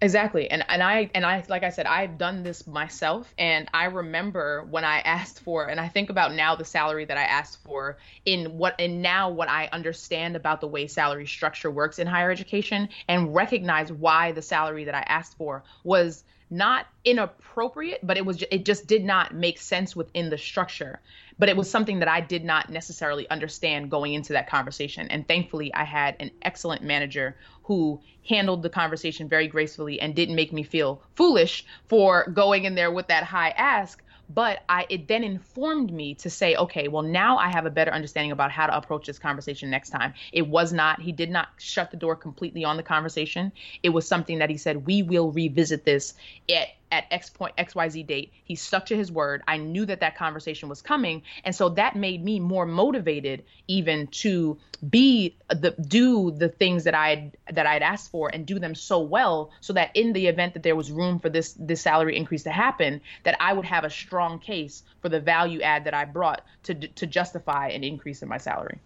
Exactly. 0.00 0.48
And 0.48 0.64
and 0.68 0.80
I 0.80 1.10
and 1.12 1.26
I 1.26 1.42
like 1.48 1.64
I 1.64 1.70
said 1.70 1.86
I've 1.86 2.18
done 2.18 2.44
this 2.44 2.68
myself 2.68 3.34
and 3.36 3.68
I 3.74 3.86
remember 3.86 4.64
when 4.70 4.84
I 4.84 5.00
asked 5.00 5.40
for 5.40 5.66
and 5.68 5.80
I 5.80 5.88
think 5.88 6.08
about 6.08 6.34
now 6.34 6.54
the 6.54 6.64
salary 6.64 7.04
that 7.06 7.16
I 7.16 7.24
asked 7.24 7.58
for 7.64 7.98
in 8.24 8.58
what 8.58 8.76
and 8.78 9.02
now 9.02 9.28
what 9.28 9.48
I 9.48 9.68
understand 9.72 10.36
about 10.36 10.60
the 10.60 10.68
way 10.68 10.86
salary 10.86 11.26
structure 11.26 11.70
works 11.70 11.98
in 11.98 12.06
higher 12.06 12.30
education 12.30 12.88
and 13.08 13.34
recognize 13.34 13.90
why 13.90 14.30
the 14.30 14.42
salary 14.42 14.84
that 14.84 14.94
I 14.94 15.00
asked 15.00 15.36
for 15.36 15.64
was 15.82 16.22
not 16.50 16.86
inappropriate 17.04 18.00
but 18.02 18.16
it 18.16 18.24
was 18.24 18.42
it 18.50 18.64
just 18.64 18.86
did 18.86 19.04
not 19.04 19.34
make 19.34 19.58
sense 19.58 19.94
within 19.94 20.30
the 20.30 20.38
structure. 20.38 21.00
But 21.38 21.48
it 21.48 21.56
was 21.56 21.70
something 21.70 22.00
that 22.00 22.08
I 22.08 22.20
did 22.20 22.44
not 22.44 22.68
necessarily 22.68 23.28
understand 23.30 23.90
going 23.90 24.14
into 24.14 24.32
that 24.32 24.48
conversation. 24.48 25.08
And 25.08 25.26
thankfully 25.26 25.72
I 25.72 25.84
had 25.84 26.16
an 26.18 26.30
excellent 26.42 26.82
manager 26.82 27.36
who 27.64 28.00
handled 28.28 28.62
the 28.62 28.70
conversation 28.70 29.28
very 29.28 29.46
gracefully 29.46 30.00
and 30.00 30.14
didn't 30.14 30.34
make 30.34 30.52
me 30.52 30.62
feel 30.62 31.02
foolish 31.14 31.64
for 31.88 32.28
going 32.30 32.64
in 32.64 32.74
there 32.74 32.90
with 32.90 33.08
that 33.08 33.24
high 33.24 33.50
ask 33.50 34.02
but 34.28 34.60
I 34.68 34.86
it 34.88 35.08
then 35.08 35.24
informed 35.24 35.92
me 35.92 36.14
to 36.16 36.30
say, 36.30 36.56
okay, 36.56 36.88
well 36.88 37.02
now 37.02 37.38
I 37.38 37.48
have 37.48 37.66
a 37.66 37.70
better 37.70 37.92
understanding 37.92 38.32
about 38.32 38.50
how 38.50 38.66
to 38.66 38.76
approach 38.76 39.06
this 39.06 39.18
conversation 39.18 39.70
next 39.70 39.90
time. 39.90 40.14
It 40.32 40.48
was 40.48 40.72
not 40.72 41.00
he 41.00 41.12
did 41.12 41.30
not 41.30 41.48
shut 41.58 41.90
the 41.90 41.96
door 41.96 42.16
completely 42.16 42.64
on 42.64 42.76
the 42.76 42.82
conversation. 42.82 43.52
It 43.82 43.90
was 43.90 44.06
something 44.06 44.38
that 44.38 44.50
he 44.50 44.56
said 44.56 44.86
we 44.86 45.02
will 45.02 45.32
revisit 45.32 45.84
this 45.84 46.14
at 46.54 46.68
at 46.90 47.04
X 47.10 47.30
point 47.30 47.56
XYZ 47.56 48.06
date. 48.06 48.32
He 48.44 48.54
stuck 48.54 48.86
to 48.86 48.96
his 48.96 49.10
word. 49.12 49.42
I 49.46 49.56
knew 49.56 49.84
that 49.86 50.00
that 50.00 50.16
conversation 50.16 50.68
was 50.68 50.82
coming, 50.82 51.22
and 51.44 51.54
so 51.54 51.70
that 51.70 51.96
made 51.96 52.24
me 52.24 52.40
more 52.40 52.66
motivated 52.66 53.44
even 53.66 54.06
to 54.08 54.58
be 54.88 55.36
the 55.48 55.70
do 55.72 56.30
the 56.30 56.48
things 56.48 56.84
that 56.84 56.94
I 56.94 57.32
that 57.50 57.66
I'd 57.66 57.82
asked 57.82 58.10
for 58.10 58.30
and 58.32 58.46
do 58.46 58.58
them 58.58 58.74
so 58.74 59.00
well 59.00 59.50
so 59.60 59.72
that 59.72 59.90
in 59.94 60.12
the 60.12 60.26
event 60.26 60.54
that 60.54 60.62
there 60.62 60.76
was 60.76 60.90
room 60.90 61.18
for 61.18 61.28
this 61.28 61.54
this 61.58 61.80
salary 61.80 62.16
increase 62.16 62.44
to 62.44 62.50
happen, 62.50 63.00
that 63.24 63.36
I 63.40 63.52
would 63.52 63.66
have 63.66 63.84
a 63.84 63.90
strong 63.90 64.38
case 64.38 64.82
for 65.00 65.08
the 65.08 65.20
value 65.20 65.60
add 65.60 65.84
that 65.84 65.94
I 65.94 66.04
brought 66.04 66.44
to 66.64 66.74
to 66.74 67.06
justify 67.06 67.68
an 67.68 67.84
increase 67.84 68.22
in 68.22 68.28
my 68.28 68.38
salary. 68.38 68.78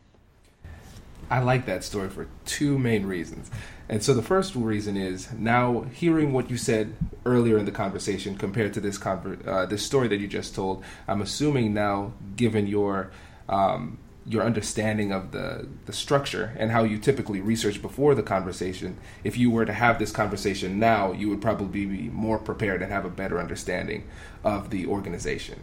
I 1.30 1.40
like 1.40 1.66
that 1.66 1.84
story 1.84 2.08
for 2.08 2.28
two 2.44 2.78
main 2.78 3.06
reasons. 3.06 3.50
And 3.88 4.02
so 4.02 4.14
the 4.14 4.22
first 4.22 4.54
reason 4.54 4.96
is 4.96 5.32
now 5.32 5.82
hearing 5.92 6.32
what 6.32 6.50
you 6.50 6.56
said 6.56 6.94
earlier 7.26 7.58
in 7.58 7.64
the 7.64 7.72
conversation 7.72 8.36
compared 8.36 8.72
to 8.74 8.80
this 8.80 8.98
conver- 8.98 9.46
uh, 9.46 9.66
this 9.66 9.82
story 9.82 10.08
that 10.08 10.18
you 10.18 10.28
just 10.28 10.54
told. 10.54 10.82
I'm 11.08 11.20
assuming 11.20 11.74
now, 11.74 12.12
given 12.36 12.66
your 12.66 13.10
um, 13.48 13.98
your 14.24 14.44
understanding 14.44 15.10
of 15.12 15.32
the 15.32 15.68
the 15.86 15.92
structure 15.92 16.54
and 16.56 16.70
how 16.70 16.84
you 16.84 16.98
typically 16.98 17.40
research 17.40 17.82
before 17.82 18.14
the 18.14 18.22
conversation, 18.22 18.96
if 19.24 19.36
you 19.36 19.50
were 19.50 19.64
to 19.64 19.72
have 19.72 19.98
this 19.98 20.12
conversation 20.12 20.78
now, 20.78 21.12
you 21.12 21.28
would 21.28 21.42
probably 21.42 21.84
be 21.84 22.08
more 22.08 22.38
prepared 22.38 22.82
and 22.82 22.92
have 22.92 23.04
a 23.04 23.10
better 23.10 23.38
understanding 23.38 24.04
of 24.44 24.70
the 24.70 24.86
organization. 24.86 25.60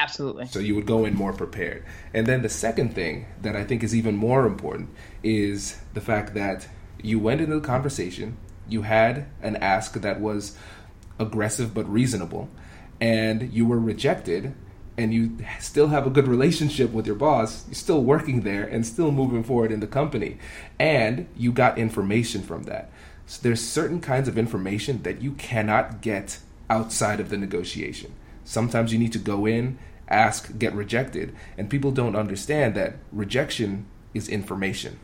Absolutely. 0.00 0.46
So 0.46 0.60
you 0.60 0.74
would 0.74 0.86
go 0.86 1.04
in 1.04 1.14
more 1.14 1.34
prepared. 1.34 1.84
And 2.14 2.26
then 2.26 2.40
the 2.40 2.48
second 2.48 2.94
thing 2.94 3.26
that 3.42 3.54
I 3.54 3.64
think 3.64 3.82
is 3.82 3.94
even 3.94 4.16
more 4.16 4.46
important 4.46 4.88
is 5.22 5.78
the 5.92 6.00
fact 6.00 6.32
that 6.34 6.66
you 7.02 7.18
went 7.18 7.42
into 7.42 7.54
the 7.54 7.66
conversation, 7.66 8.38
you 8.66 8.82
had 8.82 9.26
an 9.42 9.56
ask 9.56 9.92
that 9.94 10.20
was 10.20 10.56
aggressive 11.18 11.74
but 11.74 11.90
reasonable, 11.90 12.48
and 12.98 13.52
you 13.52 13.66
were 13.66 13.78
rejected, 13.78 14.54
and 14.96 15.12
you 15.12 15.36
still 15.58 15.88
have 15.88 16.06
a 16.06 16.10
good 16.10 16.26
relationship 16.26 16.92
with 16.92 17.06
your 17.06 17.16
boss, 17.16 17.66
you're 17.66 17.74
still 17.74 18.02
working 18.02 18.40
there 18.40 18.64
and 18.64 18.86
still 18.86 19.10
moving 19.10 19.44
forward 19.44 19.70
in 19.70 19.80
the 19.80 19.86
company, 19.86 20.38
and 20.78 21.28
you 21.36 21.52
got 21.52 21.78
information 21.78 22.42
from 22.42 22.62
that. 22.64 22.90
So 23.26 23.40
there's 23.42 23.60
certain 23.60 24.00
kinds 24.00 24.28
of 24.28 24.38
information 24.38 25.02
that 25.02 25.20
you 25.20 25.32
cannot 25.32 26.00
get 26.00 26.38
outside 26.68 27.20
of 27.20 27.28
the 27.28 27.36
negotiation. 27.36 28.14
Sometimes 28.44 28.92
you 28.92 28.98
need 28.98 29.12
to 29.12 29.18
go 29.18 29.46
in, 29.46 29.78
ask, 30.10 30.58
get 30.58 30.74
rejected, 30.74 31.34
and 31.56 31.70
people 31.70 31.92
don't 31.92 32.16
understand 32.16 32.74
that 32.74 32.96
rejection 33.12 33.86
is 34.12 34.28
information. 34.28 34.98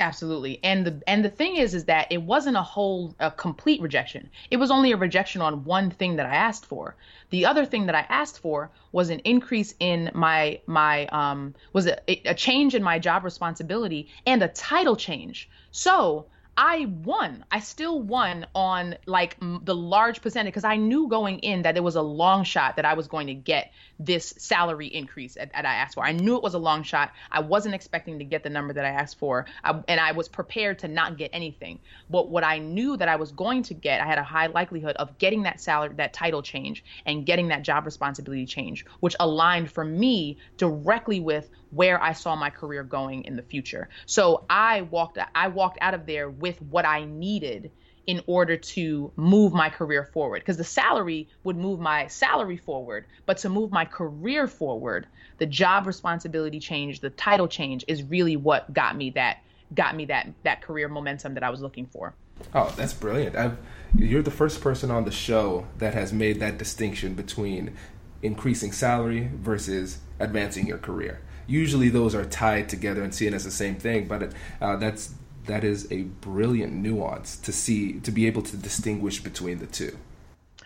Absolutely. 0.00 0.58
And 0.64 0.84
the 0.84 1.02
and 1.06 1.24
the 1.24 1.30
thing 1.30 1.56
is 1.56 1.72
is 1.72 1.84
that 1.84 2.10
it 2.10 2.22
wasn't 2.22 2.56
a 2.56 2.62
whole 2.62 3.14
a 3.20 3.30
complete 3.30 3.80
rejection. 3.80 4.28
It 4.50 4.56
was 4.56 4.72
only 4.72 4.90
a 4.90 4.96
rejection 4.96 5.40
on 5.40 5.64
one 5.64 5.90
thing 5.90 6.16
that 6.16 6.26
I 6.26 6.34
asked 6.34 6.66
for. 6.66 6.96
The 7.30 7.46
other 7.46 7.64
thing 7.64 7.86
that 7.86 7.94
I 7.94 8.04
asked 8.08 8.40
for 8.40 8.70
was 8.90 9.10
an 9.10 9.20
increase 9.20 9.74
in 9.78 10.10
my 10.12 10.60
my 10.66 11.06
um 11.06 11.54
was 11.72 11.86
a, 11.86 11.98
a 12.08 12.34
change 12.34 12.74
in 12.74 12.82
my 12.82 12.98
job 12.98 13.22
responsibility 13.22 14.08
and 14.26 14.42
a 14.42 14.48
title 14.48 14.96
change. 14.96 15.48
So 15.70 16.26
I 16.56 16.86
won. 16.86 17.44
I 17.50 17.60
still 17.60 18.00
won 18.00 18.46
on 18.54 18.96
like 19.06 19.36
the 19.40 19.74
large 19.74 20.22
percentage 20.22 20.52
because 20.52 20.64
I 20.64 20.76
knew 20.76 21.08
going 21.08 21.40
in 21.40 21.62
that 21.62 21.76
it 21.76 21.82
was 21.82 21.96
a 21.96 22.02
long 22.02 22.44
shot 22.44 22.76
that 22.76 22.84
I 22.84 22.94
was 22.94 23.08
going 23.08 23.26
to 23.26 23.34
get 23.34 23.72
this 23.98 24.34
salary 24.38 24.86
increase 24.86 25.34
that, 25.34 25.52
that 25.52 25.66
I 25.66 25.74
asked 25.74 25.94
for. 25.94 26.04
I 26.04 26.12
knew 26.12 26.36
it 26.36 26.42
was 26.42 26.54
a 26.54 26.58
long 26.58 26.82
shot. 26.82 27.12
I 27.30 27.40
wasn't 27.40 27.74
expecting 27.74 28.18
to 28.18 28.24
get 28.24 28.42
the 28.42 28.50
number 28.50 28.72
that 28.72 28.84
I 28.84 28.90
asked 28.90 29.18
for, 29.18 29.46
I, 29.62 29.80
and 29.88 30.00
I 30.00 30.12
was 30.12 30.28
prepared 30.28 30.80
to 30.80 30.88
not 30.88 31.16
get 31.16 31.30
anything. 31.32 31.80
But 32.10 32.28
what 32.28 32.44
I 32.44 32.58
knew 32.58 32.96
that 32.96 33.08
I 33.08 33.16
was 33.16 33.32
going 33.32 33.62
to 33.64 33.74
get, 33.74 34.00
I 34.00 34.06
had 34.06 34.18
a 34.18 34.24
high 34.24 34.46
likelihood 34.46 34.96
of 34.96 35.18
getting 35.18 35.44
that 35.44 35.60
salary, 35.60 35.94
that 35.96 36.12
title 36.12 36.42
change, 36.42 36.84
and 37.06 37.26
getting 37.26 37.48
that 37.48 37.62
job 37.62 37.84
responsibility 37.84 38.46
change, 38.46 38.84
which 39.00 39.16
aligned 39.18 39.70
for 39.70 39.84
me 39.84 40.38
directly 40.56 41.20
with 41.20 41.48
where 41.70 42.00
I 42.00 42.12
saw 42.12 42.36
my 42.36 42.50
career 42.50 42.84
going 42.84 43.24
in 43.24 43.36
the 43.36 43.42
future. 43.42 43.88
So 44.06 44.44
I 44.48 44.82
walked 44.82 45.18
I 45.34 45.48
walked 45.48 45.78
out 45.80 45.94
of 45.94 46.06
there 46.06 46.30
with 46.44 46.60
what 46.60 46.84
I 46.84 47.06
needed 47.06 47.70
in 48.06 48.20
order 48.26 48.54
to 48.58 49.10
move 49.16 49.54
my 49.54 49.70
career 49.70 50.04
forward. 50.04 50.42
Because 50.42 50.58
the 50.58 50.64
salary 50.64 51.26
would 51.42 51.56
move 51.56 51.80
my 51.80 52.06
salary 52.08 52.58
forward 52.58 53.06
but 53.24 53.38
to 53.38 53.48
move 53.48 53.72
my 53.72 53.86
career 53.86 54.46
forward 54.46 55.06
the 55.38 55.46
job 55.46 55.86
responsibility 55.86 56.60
change 56.60 57.00
the 57.00 57.10
title 57.10 57.48
change 57.48 57.84
is 57.88 58.02
really 58.02 58.36
what 58.36 58.72
got 58.72 58.96
me 58.96 59.10
that 59.10 59.38
got 59.74 59.96
me 59.96 60.04
that 60.04 60.28
that 60.42 60.60
career 60.62 60.88
momentum 60.88 61.34
that 61.34 61.42
I 61.42 61.50
was 61.50 61.60
looking 61.60 61.86
for. 61.86 62.14
Oh 62.54 62.72
that's 62.76 62.92
brilliant. 62.92 63.36
I've, 63.36 63.56
you're 63.96 64.22
the 64.22 64.30
first 64.30 64.60
person 64.60 64.90
on 64.90 65.04
the 65.04 65.10
show 65.10 65.66
that 65.78 65.94
has 65.94 66.12
made 66.12 66.40
that 66.40 66.58
distinction 66.58 67.14
between 67.14 67.74
increasing 68.22 68.72
salary 68.72 69.30
versus 69.34 69.98
advancing 70.18 70.66
your 70.66 70.78
career. 70.78 71.20
Usually 71.46 71.88
those 71.88 72.14
are 72.14 72.24
tied 72.24 72.68
together 72.68 73.02
and 73.02 73.14
seen 73.14 73.32
as 73.34 73.44
the 73.44 73.50
same 73.50 73.76
thing 73.76 74.06
but 74.06 74.32
uh, 74.60 74.76
that's 74.76 75.14
that 75.46 75.64
is 75.64 75.90
a 75.90 76.02
brilliant 76.02 76.72
nuance 76.72 77.36
to 77.36 77.52
see 77.52 78.00
to 78.00 78.10
be 78.10 78.26
able 78.26 78.42
to 78.42 78.56
distinguish 78.56 79.22
between 79.22 79.58
the 79.58 79.66
two 79.66 79.96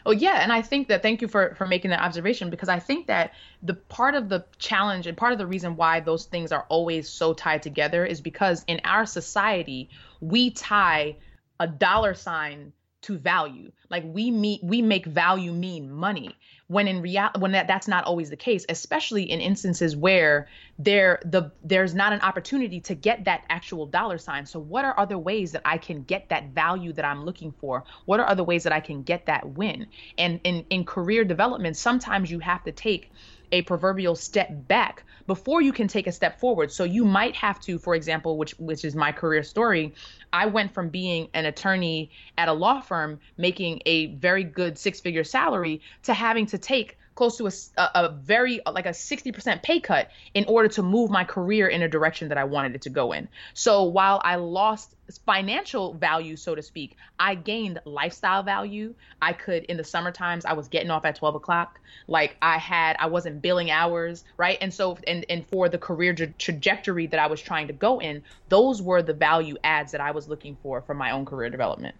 Oh 0.09 0.13
yeah, 0.13 0.43
and 0.43 0.51
I 0.51 0.63
think 0.63 0.89
that 0.89 1.03
thank 1.03 1.21
you 1.21 1.29
for 1.29 1.55
for 1.57 1.67
making 1.67 1.91
that 1.91 2.01
observation 2.01 2.49
because 2.49 2.71
I 2.71 2.79
think 2.79 3.09
that 3.09 3.35
the 3.63 3.75
part 3.75 4.15
of 4.15 4.31
the 4.31 4.47
challenge 4.59 5.07
and 5.07 5.15
part 5.15 5.33
of 5.33 5.39
the 5.39 5.47
reason 5.47 5.77
why 5.77 6.01
those 6.01 6.25
things 6.25 6.51
are 6.51 6.65
always 6.71 7.11
so 7.11 7.35
tied 7.35 7.63
together 7.63 8.07
is 8.07 8.23
because 8.23 8.65
in 8.67 8.81
our 8.85 9.05
society 9.05 9.91
we 10.21 10.51
tie 10.51 11.17
a 11.61 11.67
dollar 11.67 12.15
sign 12.15 12.73
to 13.03 13.19
value. 13.19 13.71
Like 13.91 14.05
we 14.07 14.31
meet 14.31 14.65
we 14.65 14.81
make 14.81 15.05
value 15.05 15.53
mean 15.53 15.93
money 15.93 16.35
when 16.69 16.87
in 16.87 17.01
real 17.01 17.29
when 17.39 17.53
that, 17.53 17.67
that's 17.67 17.89
not 17.89 18.05
always 18.05 18.31
the 18.31 18.37
case 18.37 18.65
especially 18.69 19.23
in 19.23 19.41
instances 19.41 19.97
where 19.97 20.49
there 20.79 21.19
the 21.25 21.51
there's 21.65 21.95
not 21.95 22.13
an 22.13 22.21
opportunity 22.21 22.79
to 22.79 22.95
get 22.95 23.25
that 23.25 23.43
actual 23.49 23.87
dollar 23.87 24.19
sign. 24.19 24.47
So 24.47 24.61
what 24.61 24.85
are 24.85 24.99
other 24.99 25.19
ways 25.19 25.53
that 25.53 25.63
i 25.65 25.79
can 25.79 26.05
get 26.05 26.29
that 26.29 26.51
value 26.51 26.93
that 26.93 27.05
i'm 27.05 27.25
looking 27.25 27.53
for? 27.53 27.85
What 28.05 28.21
are 28.21 28.29
other 28.29 28.45
ways 28.45 28.63
that 28.65 28.73
i 28.73 28.81
can 28.81 29.03
get 29.03 29.27
that 29.27 29.49
win? 29.49 29.87
And 30.19 30.41
in 30.45 30.65
in 30.71 30.85
career 30.85 31.25
development 31.25 31.77
sometimes 31.77 32.31
you 32.31 32.39
have 32.41 32.63
to 32.65 32.73
take 32.73 33.11
a 33.53 33.63
proverbial 33.63 34.15
step 34.15 34.49
back 34.69 35.05
before 35.27 35.61
you 35.61 35.73
can 35.73 35.87
take 35.89 36.07
a 36.07 36.13
step 36.13 36.41
forward. 36.41 36.73
So 36.73 36.85
you 36.85 37.05
might 37.05 37.37
have 37.37 37.61
to, 37.61 37.79
for 37.79 37.95
example, 37.95 38.39
which 38.39 38.53
which 38.59 38.85
is 38.85 38.95
my 38.95 39.13
career 39.13 39.43
story, 39.43 39.95
I 40.33 40.47
went 40.47 40.73
from 40.73 40.89
being 40.89 41.29
an 41.35 41.47
attorney 41.47 42.11
at 42.37 42.49
a 42.49 42.53
law 42.53 42.81
firm 42.81 43.21
making 43.37 43.83
a 43.87 44.15
very 44.17 44.45
good 44.45 44.79
six-figure 44.79 45.25
salary 45.25 45.81
to 46.05 46.15
having 46.15 46.47
to 46.47 46.59
take 46.59 46.99
close 47.19 47.37
to 47.37 47.49
a, 47.49 47.91
a, 47.97 48.11
very 48.11 48.61
like 48.65 48.87
a 48.87 48.91
60% 48.91 49.61
pay 49.61 49.81
cut 49.81 50.09
in 50.35 50.45
order 50.45 50.69
to 50.69 50.85
move 50.85 51.11
my 51.11 51.25
career 51.25 51.67
in 51.67 51.83
a 51.83 51.89
direction 51.89 52.29
that 52.29 52.39
I 52.39 52.45
wanted 52.45 52.77
it 52.77 52.83
to 52.83 52.91
go 52.91 53.11
in. 53.11 53.27
So 53.55 53.83
while 53.83 54.21
I 54.25 54.37
lost 54.37 54.95
financial 55.27 55.95
value, 55.95 56.37
so 56.37 56.55
to 56.55 56.63
speak, 56.63 56.97
I 57.19 57.35
gained 57.35 57.81
lifestyle 57.85 58.45
value. 58.45 58.95
I 59.21 59.33
could 59.33 59.65
in 59.65 59.77
the 59.77 59.83
summer 59.83 60.13
times 60.13 60.45
I 60.45 60.53
was 60.53 60.69
getting 60.69 60.93
off 60.93 61.05
at 61.05 61.17
12 61.17 61.35
o'clock. 61.35 61.81
Like 62.07 62.37
I 62.41 62.57
had, 62.57 62.95
I 63.01 63.07
wasn't 63.07 63.43
billing 63.43 63.73
hours, 63.73 64.23
right? 64.37 64.57
And 64.61 64.73
so 64.73 64.97
and 65.09 65.27
and 65.29 65.45
for 65.49 65.69
the 65.69 65.79
career 65.79 66.15
tra- 66.15 66.29
trajectory 66.29 67.09
that 67.09 67.19
I 67.19 67.27
was 67.27 67.43
trying 67.43 67.67
to 67.67 67.73
go 67.73 67.99
in, 68.01 68.23
those 68.49 68.81
were 68.81 69.03
the 69.03 69.13
value 69.13 69.57
adds 69.65 69.91
that 69.91 70.01
I 70.01 70.13
was 70.13 70.29
looking 70.29 70.57
for 70.63 70.83
for 70.83 70.95
my 70.95 71.11
own 71.11 71.27
career 71.27 71.51
development. 71.51 71.97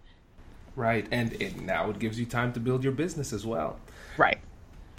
Right, 0.77 1.05
and 1.11 1.33
it 1.41 1.59
now 1.59 1.89
it 1.89 1.99
gives 1.99 2.17
you 2.17 2.25
time 2.25 2.53
to 2.53 2.61
build 2.61 2.85
your 2.85 2.93
business 2.93 3.33
as 3.33 3.45
well. 3.45 3.79
Right. 4.17 4.39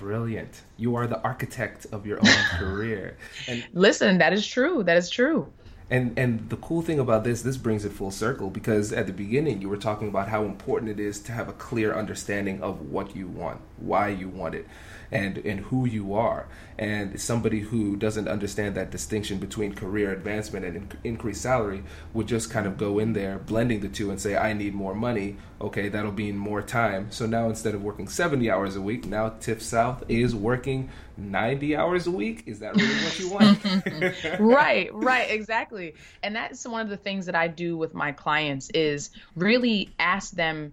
Brilliant. 0.00 0.62
You 0.78 0.96
are 0.96 1.06
the 1.06 1.20
architect 1.20 1.86
of 1.92 2.06
your 2.06 2.16
own 2.20 2.44
career. 2.58 3.18
And 3.46 3.62
listen, 3.74 4.16
that 4.16 4.32
is 4.32 4.46
true. 4.46 4.82
That 4.82 4.96
is 4.96 5.10
true. 5.10 5.52
And 5.90 6.16
and 6.16 6.48
the 6.48 6.56
cool 6.56 6.82
thing 6.82 7.00
about 7.00 7.24
this, 7.24 7.42
this 7.42 7.56
brings 7.56 7.84
it 7.84 7.92
full 7.92 8.12
circle 8.12 8.48
because 8.48 8.92
at 8.92 9.06
the 9.06 9.12
beginning 9.12 9.60
you 9.60 9.68
were 9.68 9.76
talking 9.76 10.08
about 10.08 10.28
how 10.28 10.44
important 10.44 10.90
it 10.90 11.00
is 11.00 11.18
to 11.22 11.32
have 11.32 11.48
a 11.48 11.52
clear 11.52 11.94
understanding 11.94 12.62
of 12.62 12.80
what 12.80 13.16
you 13.16 13.26
want, 13.26 13.60
why 13.76 14.08
you 14.08 14.28
want 14.28 14.54
it 14.54 14.68
and 15.10 15.38
and 15.38 15.60
who 15.60 15.86
you 15.86 16.14
are. 16.14 16.46
And 16.78 17.20
somebody 17.20 17.60
who 17.60 17.96
doesn't 17.96 18.28
understand 18.28 18.74
that 18.76 18.90
distinction 18.90 19.38
between 19.38 19.74
career 19.74 20.12
advancement 20.12 20.64
and 20.64 20.76
in- 20.76 20.98
increased 21.02 21.42
salary 21.42 21.82
would 22.14 22.28
just 22.28 22.50
kind 22.50 22.66
of 22.66 22.78
go 22.78 22.98
in 22.98 23.12
there, 23.12 23.38
blending 23.38 23.80
the 23.80 23.88
two, 23.88 24.10
and 24.10 24.20
say, 24.20 24.36
"I 24.36 24.52
need 24.52 24.74
more 24.74 24.94
money." 24.94 25.36
Okay, 25.60 25.88
that'll 25.88 26.12
mean 26.12 26.38
more 26.38 26.62
time. 26.62 27.10
So 27.10 27.26
now 27.26 27.48
instead 27.48 27.74
of 27.74 27.82
working 27.82 28.08
seventy 28.08 28.50
hours 28.50 28.76
a 28.76 28.80
week, 28.80 29.06
now 29.06 29.30
Tiff 29.40 29.60
South 29.60 30.04
is 30.08 30.34
working 30.34 30.88
90 31.20 31.76
hours 31.76 32.06
a 32.06 32.10
week? 32.10 32.44
Is 32.46 32.58
that 32.60 32.74
really 32.76 33.04
what 33.04 33.18
you 33.18 33.30
want? 33.30 34.40
Right 34.40 34.92
right 34.92 35.30
exactly. 35.30 35.94
And 36.22 36.34
that's 36.34 36.66
one 36.66 36.80
of 36.80 36.88
the 36.88 36.96
things 36.96 37.26
that 37.26 37.34
i 37.34 37.48
do 37.48 37.76
with 37.76 37.94
my 37.94 38.12
clients 38.12 38.70
is 38.70 39.10
really 39.36 39.90
ask 39.98 40.32
them 40.32 40.72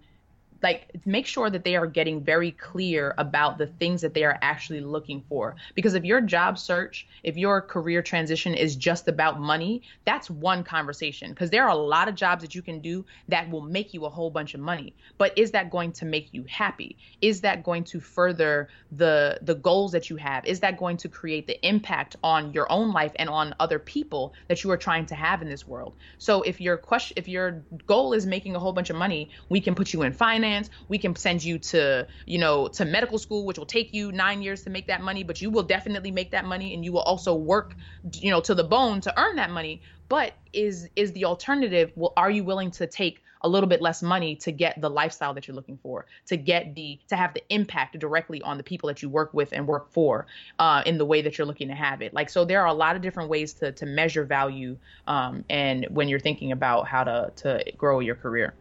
like 0.62 0.90
make 1.06 1.26
sure 1.26 1.50
that 1.50 1.64
they 1.64 1.76
are 1.76 1.86
getting 1.86 2.22
very 2.22 2.50
clear 2.52 3.14
about 3.18 3.58
the 3.58 3.66
things 3.66 4.00
that 4.00 4.14
they 4.14 4.24
are 4.24 4.38
actually 4.42 4.80
looking 4.80 5.22
for. 5.28 5.56
Because 5.74 5.94
if 5.94 6.04
your 6.04 6.20
job 6.20 6.58
search 6.58 7.06
if 7.22 7.36
your 7.36 7.60
career 7.60 8.02
transition 8.02 8.54
is 8.54 8.76
just 8.76 9.08
about 9.08 9.40
money 9.40 9.82
that's 10.04 10.30
one 10.30 10.64
conversation. 10.64 11.30
Because 11.30 11.50
there 11.50 11.64
are 11.64 11.70
a 11.70 11.76
lot 11.76 12.08
of 12.08 12.14
jobs 12.14 12.42
that 12.42 12.54
you 12.54 12.62
can 12.62 12.80
do 12.80 13.04
that 13.28 13.48
will 13.50 13.62
make 13.62 13.94
you 13.94 14.04
a 14.04 14.10
whole 14.10 14.30
bunch 14.30 14.54
of 14.54 14.60
money. 14.60 14.94
But 15.16 15.36
is 15.36 15.52
that 15.52 15.70
going 15.70 15.92
to 15.92 16.04
make 16.04 16.28
you 16.32 16.44
happy? 16.48 16.96
Is 17.20 17.40
that 17.42 17.62
going 17.62 17.84
to 17.84 18.00
further 18.00 18.68
the 18.92 19.38
the 19.42 19.54
goals 19.54 19.92
that 19.92 20.10
you 20.10 20.16
have? 20.16 20.44
Is 20.46 20.60
that 20.60 20.78
going 20.78 20.96
to 20.98 21.08
create 21.08 21.46
the 21.46 21.64
impact 21.66 22.16
on 22.22 22.52
your 22.52 22.70
own 22.70 22.92
life 22.92 23.12
and 23.16 23.28
on 23.28 23.54
other 23.60 23.78
people 23.78 24.34
that 24.48 24.64
you 24.64 24.70
are 24.70 24.76
trying 24.76 25.06
to 25.06 25.14
have 25.14 25.42
in 25.42 25.48
this 25.48 25.66
world? 25.66 25.94
So 26.18 26.42
if 26.42 26.60
your 26.60 26.76
question 26.76 27.14
if 27.16 27.28
your 27.28 27.62
goal 27.86 28.12
is 28.12 28.26
making 28.26 28.56
a 28.56 28.58
whole 28.58 28.72
bunch 28.72 28.90
of 28.90 28.96
money 28.96 29.30
we 29.48 29.60
can 29.60 29.74
put 29.74 29.92
you 29.92 30.02
in 30.02 30.12
finance 30.12 30.47
We 30.88 30.98
can 30.98 31.14
send 31.16 31.44
you 31.44 31.58
to, 31.58 32.06
you 32.26 32.38
know, 32.38 32.68
to 32.68 32.84
medical 32.84 33.18
school, 33.18 33.44
which 33.46 33.58
will 33.58 33.66
take 33.66 33.92
you 33.92 34.12
nine 34.12 34.42
years 34.42 34.62
to 34.62 34.70
make 34.70 34.86
that 34.86 35.00
money, 35.00 35.22
but 35.22 35.40
you 35.40 35.50
will 35.50 35.62
definitely 35.62 36.10
make 36.10 36.30
that 36.30 36.44
money 36.44 36.74
and 36.74 36.84
you 36.84 36.92
will 36.92 37.02
also 37.02 37.34
work, 37.34 37.76
you 38.14 38.30
know, 38.30 38.40
to 38.40 38.54
the 38.54 38.64
bone 38.64 39.00
to 39.02 39.20
earn 39.20 39.36
that 39.36 39.50
money. 39.50 39.82
But 40.08 40.32
is 40.52 40.88
is 40.96 41.12
the 41.12 41.24
alternative? 41.26 41.92
Well, 41.94 42.12
are 42.16 42.30
you 42.30 42.44
willing 42.44 42.70
to 42.72 42.86
take 42.86 43.22
a 43.42 43.48
little 43.48 43.68
bit 43.68 43.80
less 43.80 44.02
money 44.02 44.36
to 44.36 44.52
get 44.52 44.80
the 44.80 44.90
lifestyle 44.90 45.34
that 45.34 45.46
you're 45.46 45.54
looking 45.54 45.78
for, 45.82 46.06
to 46.26 46.36
get 46.36 46.74
the 46.74 46.98
to 47.08 47.16
have 47.16 47.34
the 47.34 47.42
impact 47.50 47.98
directly 47.98 48.42
on 48.42 48.56
the 48.56 48.62
people 48.62 48.88
that 48.88 49.02
you 49.02 49.08
work 49.08 49.32
with 49.32 49.52
and 49.52 49.66
work 49.66 49.92
for 49.92 50.26
uh, 50.58 50.82
in 50.86 50.98
the 50.98 51.04
way 51.04 51.22
that 51.22 51.38
you're 51.38 51.46
looking 51.46 51.68
to 51.68 51.74
have 51.74 52.02
it. 52.02 52.12
Like 52.14 52.30
so, 52.30 52.44
there 52.44 52.60
are 52.62 52.66
a 52.66 52.74
lot 52.74 52.96
of 52.96 53.02
different 53.02 53.28
ways 53.30 53.54
to 53.54 53.72
to 53.72 53.86
measure 53.86 54.24
value, 54.24 54.76
um, 55.06 55.44
and 55.48 55.86
when 55.90 56.08
you're 56.08 56.20
thinking 56.20 56.52
about 56.52 56.88
how 56.88 57.04
to 57.04 57.32
to 57.36 57.64
grow 57.76 58.00
your 58.00 58.16
career. 58.16 58.54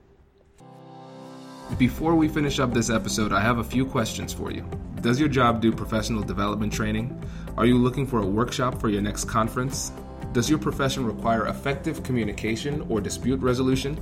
Before 1.75 2.15
we 2.15 2.29
finish 2.29 2.59
up 2.59 2.73
this 2.73 2.89
episode, 2.89 3.33
I 3.33 3.41
have 3.41 3.59
a 3.59 3.63
few 3.63 3.85
questions 3.85 4.33
for 4.33 4.51
you. 4.51 4.67
Does 5.01 5.19
your 5.19 5.27
job 5.27 5.61
do 5.61 5.71
professional 5.71 6.23
development 6.23 6.71
training? 6.71 7.21
Are 7.57 7.65
you 7.65 7.77
looking 7.77 8.07
for 8.07 8.19
a 8.19 8.25
workshop 8.25 8.79
for 8.79 8.87
your 8.87 9.01
next 9.01 9.25
conference? 9.25 9.91
Does 10.31 10.49
your 10.49 10.59
profession 10.59 11.05
require 11.05 11.47
effective 11.47 12.01
communication 12.03 12.85
or 12.89 13.01
dispute 13.01 13.41
resolution? 13.41 13.99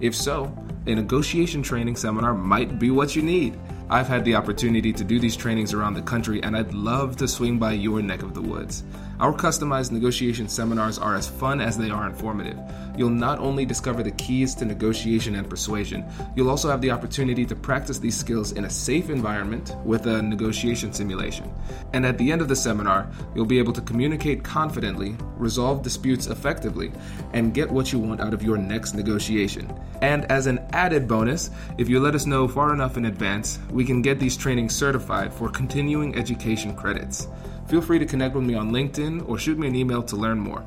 If 0.00 0.14
so, 0.14 0.52
a 0.86 0.94
negotiation 0.94 1.62
training 1.62 1.96
seminar 1.96 2.34
might 2.34 2.78
be 2.78 2.90
what 2.90 3.14
you 3.14 3.22
need. 3.22 3.58
I've 3.90 4.08
had 4.08 4.24
the 4.24 4.34
opportunity 4.34 4.94
to 4.94 5.04
do 5.04 5.20
these 5.20 5.36
trainings 5.36 5.74
around 5.74 5.94
the 5.94 6.02
country, 6.02 6.42
and 6.42 6.56
I'd 6.56 6.72
love 6.72 7.16
to 7.18 7.28
swing 7.28 7.58
by 7.58 7.72
your 7.72 8.00
neck 8.00 8.22
of 8.22 8.32
the 8.32 8.40
woods. 8.40 8.82
Our 9.20 9.32
customized 9.32 9.92
negotiation 9.92 10.48
seminars 10.48 10.98
are 10.98 11.14
as 11.14 11.28
fun 11.28 11.60
as 11.60 11.76
they 11.78 11.90
are 11.90 12.06
informative. 12.06 12.58
You'll 12.96 13.10
not 13.10 13.38
only 13.38 13.64
discover 13.64 14.02
the 14.02 14.10
keys 14.12 14.54
to 14.56 14.64
negotiation 14.64 15.36
and 15.36 15.48
persuasion, 15.48 16.04
you'll 16.34 16.50
also 16.50 16.68
have 16.68 16.80
the 16.80 16.90
opportunity 16.90 17.44
to 17.46 17.54
practice 17.54 17.98
these 17.98 18.16
skills 18.16 18.52
in 18.52 18.64
a 18.64 18.70
safe 18.70 19.10
environment 19.10 19.76
with 19.84 20.06
a 20.06 20.22
negotiation 20.22 20.92
simulation. 20.92 21.52
And 21.92 22.04
at 22.04 22.18
the 22.18 22.32
end 22.32 22.40
of 22.40 22.48
the 22.48 22.56
seminar, 22.56 23.08
you'll 23.34 23.44
be 23.44 23.58
able 23.58 23.72
to 23.74 23.80
communicate 23.82 24.42
confidently, 24.42 25.16
resolve 25.36 25.82
disputes 25.82 26.26
effectively, 26.26 26.90
and 27.34 27.54
get 27.54 27.70
what 27.70 27.92
you 27.92 28.00
want 28.00 28.20
out 28.20 28.34
of 28.34 28.42
your 28.42 28.56
next 28.56 28.94
negotiation. 28.94 29.72
And 30.02 30.24
as 30.30 30.46
an 30.46 30.58
added 30.72 31.06
bonus, 31.06 31.50
if 31.78 31.88
you 31.88 32.00
let 32.00 32.14
us 32.14 32.26
know 32.26 32.48
far 32.48 32.72
enough 32.72 32.96
in 32.96 33.04
advance, 33.04 33.58
we 33.74 33.84
can 33.84 34.00
get 34.00 34.20
these 34.20 34.36
trainings 34.36 34.72
certified 34.72 35.34
for 35.34 35.48
continuing 35.48 36.14
education 36.14 36.76
credits. 36.76 37.26
Feel 37.66 37.80
free 37.82 37.98
to 37.98 38.06
connect 38.06 38.36
with 38.36 38.44
me 38.44 38.54
on 38.54 38.70
LinkedIn 38.70 39.28
or 39.28 39.36
shoot 39.36 39.58
me 39.58 39.66
an 39.66 39.74
email 39.74 40.00
to 40.04 40.14
learn 40.14 40.38
more. 40.38 40.64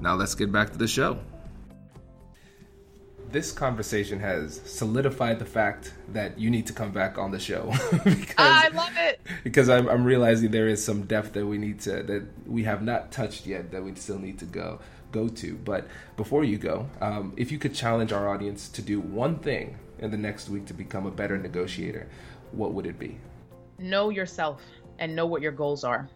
Now 0.00 0.16
let's 0.16 0.34
get 0.34 0.50
back 0.50 0.72
to 0.72 0.76
the 0.76 0.88
show. 0.88 1.20
This 3.30 3.52
conversation 3.52 4.18
has 4.18 4.60
solidified 4.64 5.38
the 5.38 5.44
fact 5.44 5.92
that 6.08 6.40
you 6.40 6.50
need 6.50 6.66
to 6.66 6.72
come 6.72 6.90
back 6.90 7.18
on 7.18 7.30
the 7.30 7.38
show. 7.38 7.72
because, 8.04 8.34
I 8.36 8.68
love 8.74 8.96
it. 8.96 9.20
Because 9.44 9.68
I'm, 9.68 9.88
I'm 9.88 10.02
realizing 10.02 10.50
there 10.50 10.66
is 10.66 10.84
some 10.84 11.02
depth 11.02 11.34
that 11.34 11.46
we 11.46 11.56
need 11.56 11.78
to 11.82 12.02
that 12.02 12.24
we 12.48 12.64
have 12.64 12.82
not 12.82 13.12
touched 13.12 13.46
yet 13.46 13.70
that 13.70 13.84
we 13.84 13.94
still 13.94 14.18
need 14.18 14.40
to 14.40 14.44
go 14.44 14.80
go 15.12 15.28
to. 15.28 15.54
But 15.54 15.86
before 16.16 16.42
you 16.42 16.58
go, 16.58 16.88
um, 17.00 17.32
if 17.36 17.52
you 17.52 17.58
could 17.58 17.74
challenge 17.74 18.12
our 18.12 18.28
audience 18.28 18.68
to 18.70 18.82
do 18.82 18.98
one 19.00 19.38
thing 19.38 19.76
in 20.00 20.10
the 20.10 20.16
next 20.16 20.48
week 20.48 20.66
to 20.66 20.74
become 20.74 21.06
a 21.06 21.10
better 21.10 21.38
negotiator, 21.38 22.08
what 22.52 22.72
would 22.72 22.86
it 22.86 22.98
be? 22.98 23.18
Know 23.78 24.10
yourself 24.10 24.62
and 24.98 25.14
know 25.16 25.26
what 25.26 25.42
your 25.42 25.52
goals 25.52 25.84
are 25.84 26.08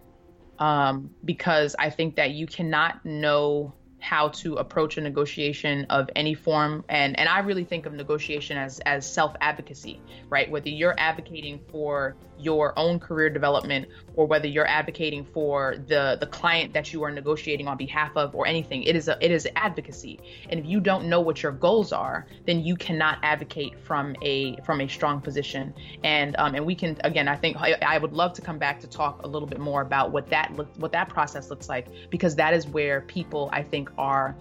um, 0.58 1.10
because 1.24 1.74
I 1.78 1.90
think 1.90 2.16
that 2.16 2.32
you 2.32 2.46
cannot 2.46 3.04
know 3.04 3.74
how 4.04 4.28
to 4.28 4.56
approach 4.56 4.98
a 4.98 5.00
negotiation 5.00 5.86
of 5.88 6.10
any 6.14 6.34
form. 6.34 6.84
And 6.88 7.18
and 7.18 7.28
I 7.28 7.38
really 7.38 7.64
think 7.64 7.86
of 7.86 7.94
negotiation 7.94 8.58
as 8.58 8.78
as 8.80 9.10
self 9.10 9.34
advocacy 9.40 10.00
right? 10.28 10.50
Whether 10.50 10.70
you're 10.70 10.94
advocating 10.98 11.60
for 11.70 12.16
your 12.36 12.76
own 12.76 12.98
career 12.98 13.30
development 13.30 13.86
or 14.16 14.26
whether 14.26 14.48
you're 14.48 14.66
advocating 14.66 15.24
for 15.24 15.76
the 15.86 16.16
the 16.18 16.26
client 16.26 16.72
that 16.72 16.92
you 16.92 17.04
are 17.04 17.10
negotiating 17.12 17.68
on 17.68 17.76
behalf 17.76 18.10
of 18.16 18.34
or 18.34 18.44
anything 18.44 18.82
it 18.82 18.96
is 18.96 19.06
a 19.06 19.16
it 19.24 19.30
is 19.30 19.46
advocacy. 19.54 20.18
And 20.48 20.58
if 20.58 20.66
you 20.66 20.80
don't 20.80 21.06
know 21.06 21.20
what 21.20 21.42
your 21.42 21.52
goals 21.52 21.92
are 21.92 22.26
then 22.46 22.64
you 22.64 22.74
cannot 22.74 23.18
advocate 23.22 23.78
from 23.78 24.16
a 24.22 24.56
from 24.62 24.80
a 24.80 24.88
strong 24.88 25.20
position. 25.20 25.72
And 26.02 26.34
um, 26.38 26.54
and 26.54 26.66
we 26.66 26.74
can 26.74 26.96
again 27.04 27.28
I 27.28 27.36
think 27.36 27.56
I, 27.56 27.76
I 27.86 27.98
would 27.98 28.12
love 28.12 28.32
to 28.34 28.42
come 28.42 28.58
back 28.58 28.80
to 28.80 28.88
talk 28.88 29.22
a 29.22 29.28
little 29.28 29.48
bit 29.48 29.60
more 29.60 29.82
about 29.82 30.10
what 30.10 30.28
that 30.30 30.56
look 30.56 30.68
what 30.76 30.92
that 30.92 31.08
process 31.08 31.50
looks 31.50 31.68
like 31.68 31.86
because 32.10 32.34
that 32.36 32.52
is 32.54 32.66
where 32.66 33.02
people 33.02 33.48
I 33.52 33.62
think 33.62 33.90
are 33.98 34.36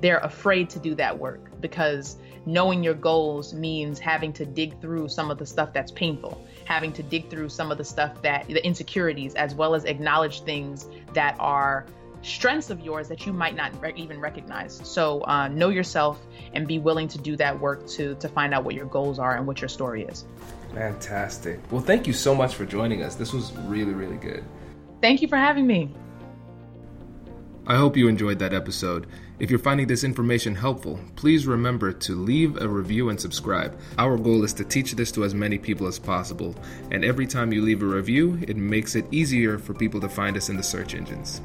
they're 0.00 0.18
afraid 0.18 0.70
to 0.70 0.78
do 0.78 0.94
that 0.94 1.18
work 1.18 1.60
because 1.60 2.18
knowing 2.46 2.84
your 2.84 2.94
goals 2.94 3.52
means 3.52 3.98
having 3.98 4.32
to 4.32 4.46
dig 4.46 4.80
through 4.80 5.08
some 5.08 5.30
of 5.30 5.38
the 5.38 5.46
stuff 5.46 5.72
that's 5.72 5.90
painful 5.92 6.46
having 6.64 6.92
to 6.92 7.02
dig 7.02 7.30
through 7.30 7.48
some 7.48 7.72
of 7.72 7.78
the 7.78 7.84
stuff 7.84 8.20
that 8.22 8.46
the 8.46 8.64
insecurities 8.64 9.34
as 9.34 9.54
well 9.54 9.74
as 9.74 9.84
acknowledge 9.84 10.42
things 10.42 10.86
that 11.14 11.34
are 11.38 11.86
strengths 12.22 12.70
of 12.70 12.80
yours 12.80 13.08
that 13.08 13.26
you 13.26 13.32
might 13.32 13.56
not 13.56 13.80
re- 13.80 13.92
even 13.96 14.20
recognize. 14.20 14.80
So 14.84 15.22
uh, 15.24 15.48
know 15.48 15.68
yourself 15.68 16.20
and 16.52 16.66
be 16.66 16.78
willing 16.78 17.08
to 17.08 17.18
do 17.18 17.36
that 17.36 17.58
work 17.58 17.86
to 17.88 18.14
to 18.16 18.28
find 18.28 18.52
out 18.52 18.64
what 18.64 18.74
your 18.74 18.86
goals 18.86 19.18
are 19.18 19.36
and 19.36 19.46
what 19.46 19.60
your 19.60 19.68
story 19.68 20.04
is. 20.04 20.24
Fantastic. 20.74 21.60
Well 21.70 21.80
thank 21.80 22.06
you 22.06 22.12
so 22.12 22.34
much 22.34 22.54
for 22.54 22.66
joining 22.66 23.02
us. 23.02 23.14
This 23.14 23.32
was 23.32 23.52
really 23.52 23.94
really 23.94 24.16
good. 24.16 24.44
Thank 25.00 25.22
you 25.22 25.28
for 25.28 25.36
having 25.36 25.66
me 25.66 25.94
I 27.70 27.76
hope 27.76 27.98
you 27.98 28.08
enjoyed 28.08 28.38
that 28.38 28.54
episode. 28.54 29.06
If 29.38 29.50
you're 29.50 29.58
finding 29.58 29.86
this 29.86 30.02
information 30.02 30.54
helpful, 30.54 30.98
please 31.16 31.46
remember 31.46 31.92
to 31.92 32.14
leave 32.14 32.56
a 32.56 32.66
review 32.66 33.10
and 33.10 33.20
subscribe. 33.20 33.78
Our 33.98 34.16
goal 34.16 34.42
is 34.42 34.54
to 34.54 34.64
teach 34.64 34.92
this 34.92 35.12
to 35.12 35.24
as 35.24 35.34
many 35.34 35.58
people 35.58 35.86
as 35.86 35.98
possible, 35.98 36.56
and 36.90 37.04
every 37.04 37.26
time 37.26 37.52
you 37.52 37.60
leave 37.60 37.82
a 37.82 37.86
review, 37.86 38.38
it 38.48 38.56
makes 38.56 38.94
it 38.94 39.04
easier 39.10 39.58
for 39.58 39.74
people 39.74 40.00
to 40.00 40.08
find 40.08 40.34
us 40.34 40.48
in 40.48 40.56
the 40.56 40.62
search 40.62 40.94
engines. 40.94 41.42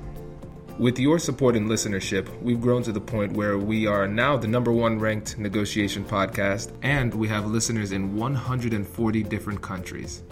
With 0.80 0.98
your 0.98 1.20
support 1.20 1.58
and 1.58 1.70
listenership, 1.70 2.30
we've 2.42 2.62
grown 2.62 2.84
to 2.84 2.94
the 2.94 3.02
point 3.02 3.34
where 3.34 3.58
we 3.58 3.86
are 3.86 4.08
now 4.08 4.38
the 4.38 4.48
number 4.48 4.72
one 4.72 5.00
ranked 5.00 5.38
negotiation 5.38 6.06
podcast, 6.06 6.72
and 6.84 7.14
we 7.14 7.28
have 7.28 7.48
listeners 7.48 7.92
in 7.92 8.16
140 8.16 9.24
different 9.24 9.62
countries. 9.62 10.24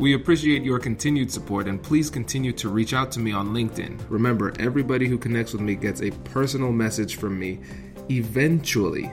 We 0.00 0.14
appreciate 0.14 0.62
your 0.62 0.78
continued 0.78 1.30
support 1.30 1.68
and 1.68 1.82
please 1.82 2.08
continue 2.08 2.52
to 2.52 2.70
reach 2.70 2.94
out 2.94 3.12
to 3.12 3.20
me 3.20 3.32
on 3.32 3.50
LinkedIn. 3.50 4.00
Remember, 4.08 4.54
everybody 4.58 5.06
who 5.06 5.18
connects 5.18 5.52
with 5.52 5.60
me 5.60 5.74
gets 5.74 6.00
a 6.00 6.10
personal 6.10 6.72
message 6.72 7.16
from 7.16 7.38
me 7.38 7.60
eventually. 8.08 9.12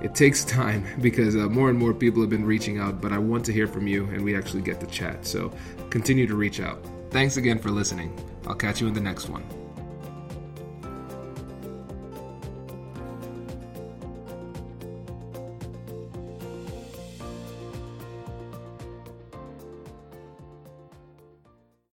It 0.00 0.14
takes 0.14 0.44
time 0.60 0.86
because 1.00 1.34
uh, 1.34 1.48
more 1.48 1.70
and 1.70 1.76
more 1.76 1.92
people 1.92 2.20
have 2.20 2.30
been 2.30 2.44
reaching 2.44 2.78
out, 2.78 3.00
but 3.00 3.12
I 3.12 3.18
want 3.18 3.44
to 3.46 3.52
hear 3.52 3.66
from 3.66 3.88
you 3.88 4.04
and 4.12 4.22
we 4.22 4.36
actually 4.36 4.62
get 4.62 4.78
to 4.78 4.86
chat. 4.86 5.26
So 5.26 5.52
continue 5.90 6.28
to 6.28 6.36
reach 6.36 6.60
out. 6.60 6.86
Thanks 7.10 7.36
again 7.36 7.58
for 7.58 7.72
listening. 7.72 8.16
I'll 8.46 8.54
catch 8.54 8.80
you 8.80 8.86
in 8.86 8.94
the 8.94 9.00
next 9.00 9.28
one. 9.28 9.42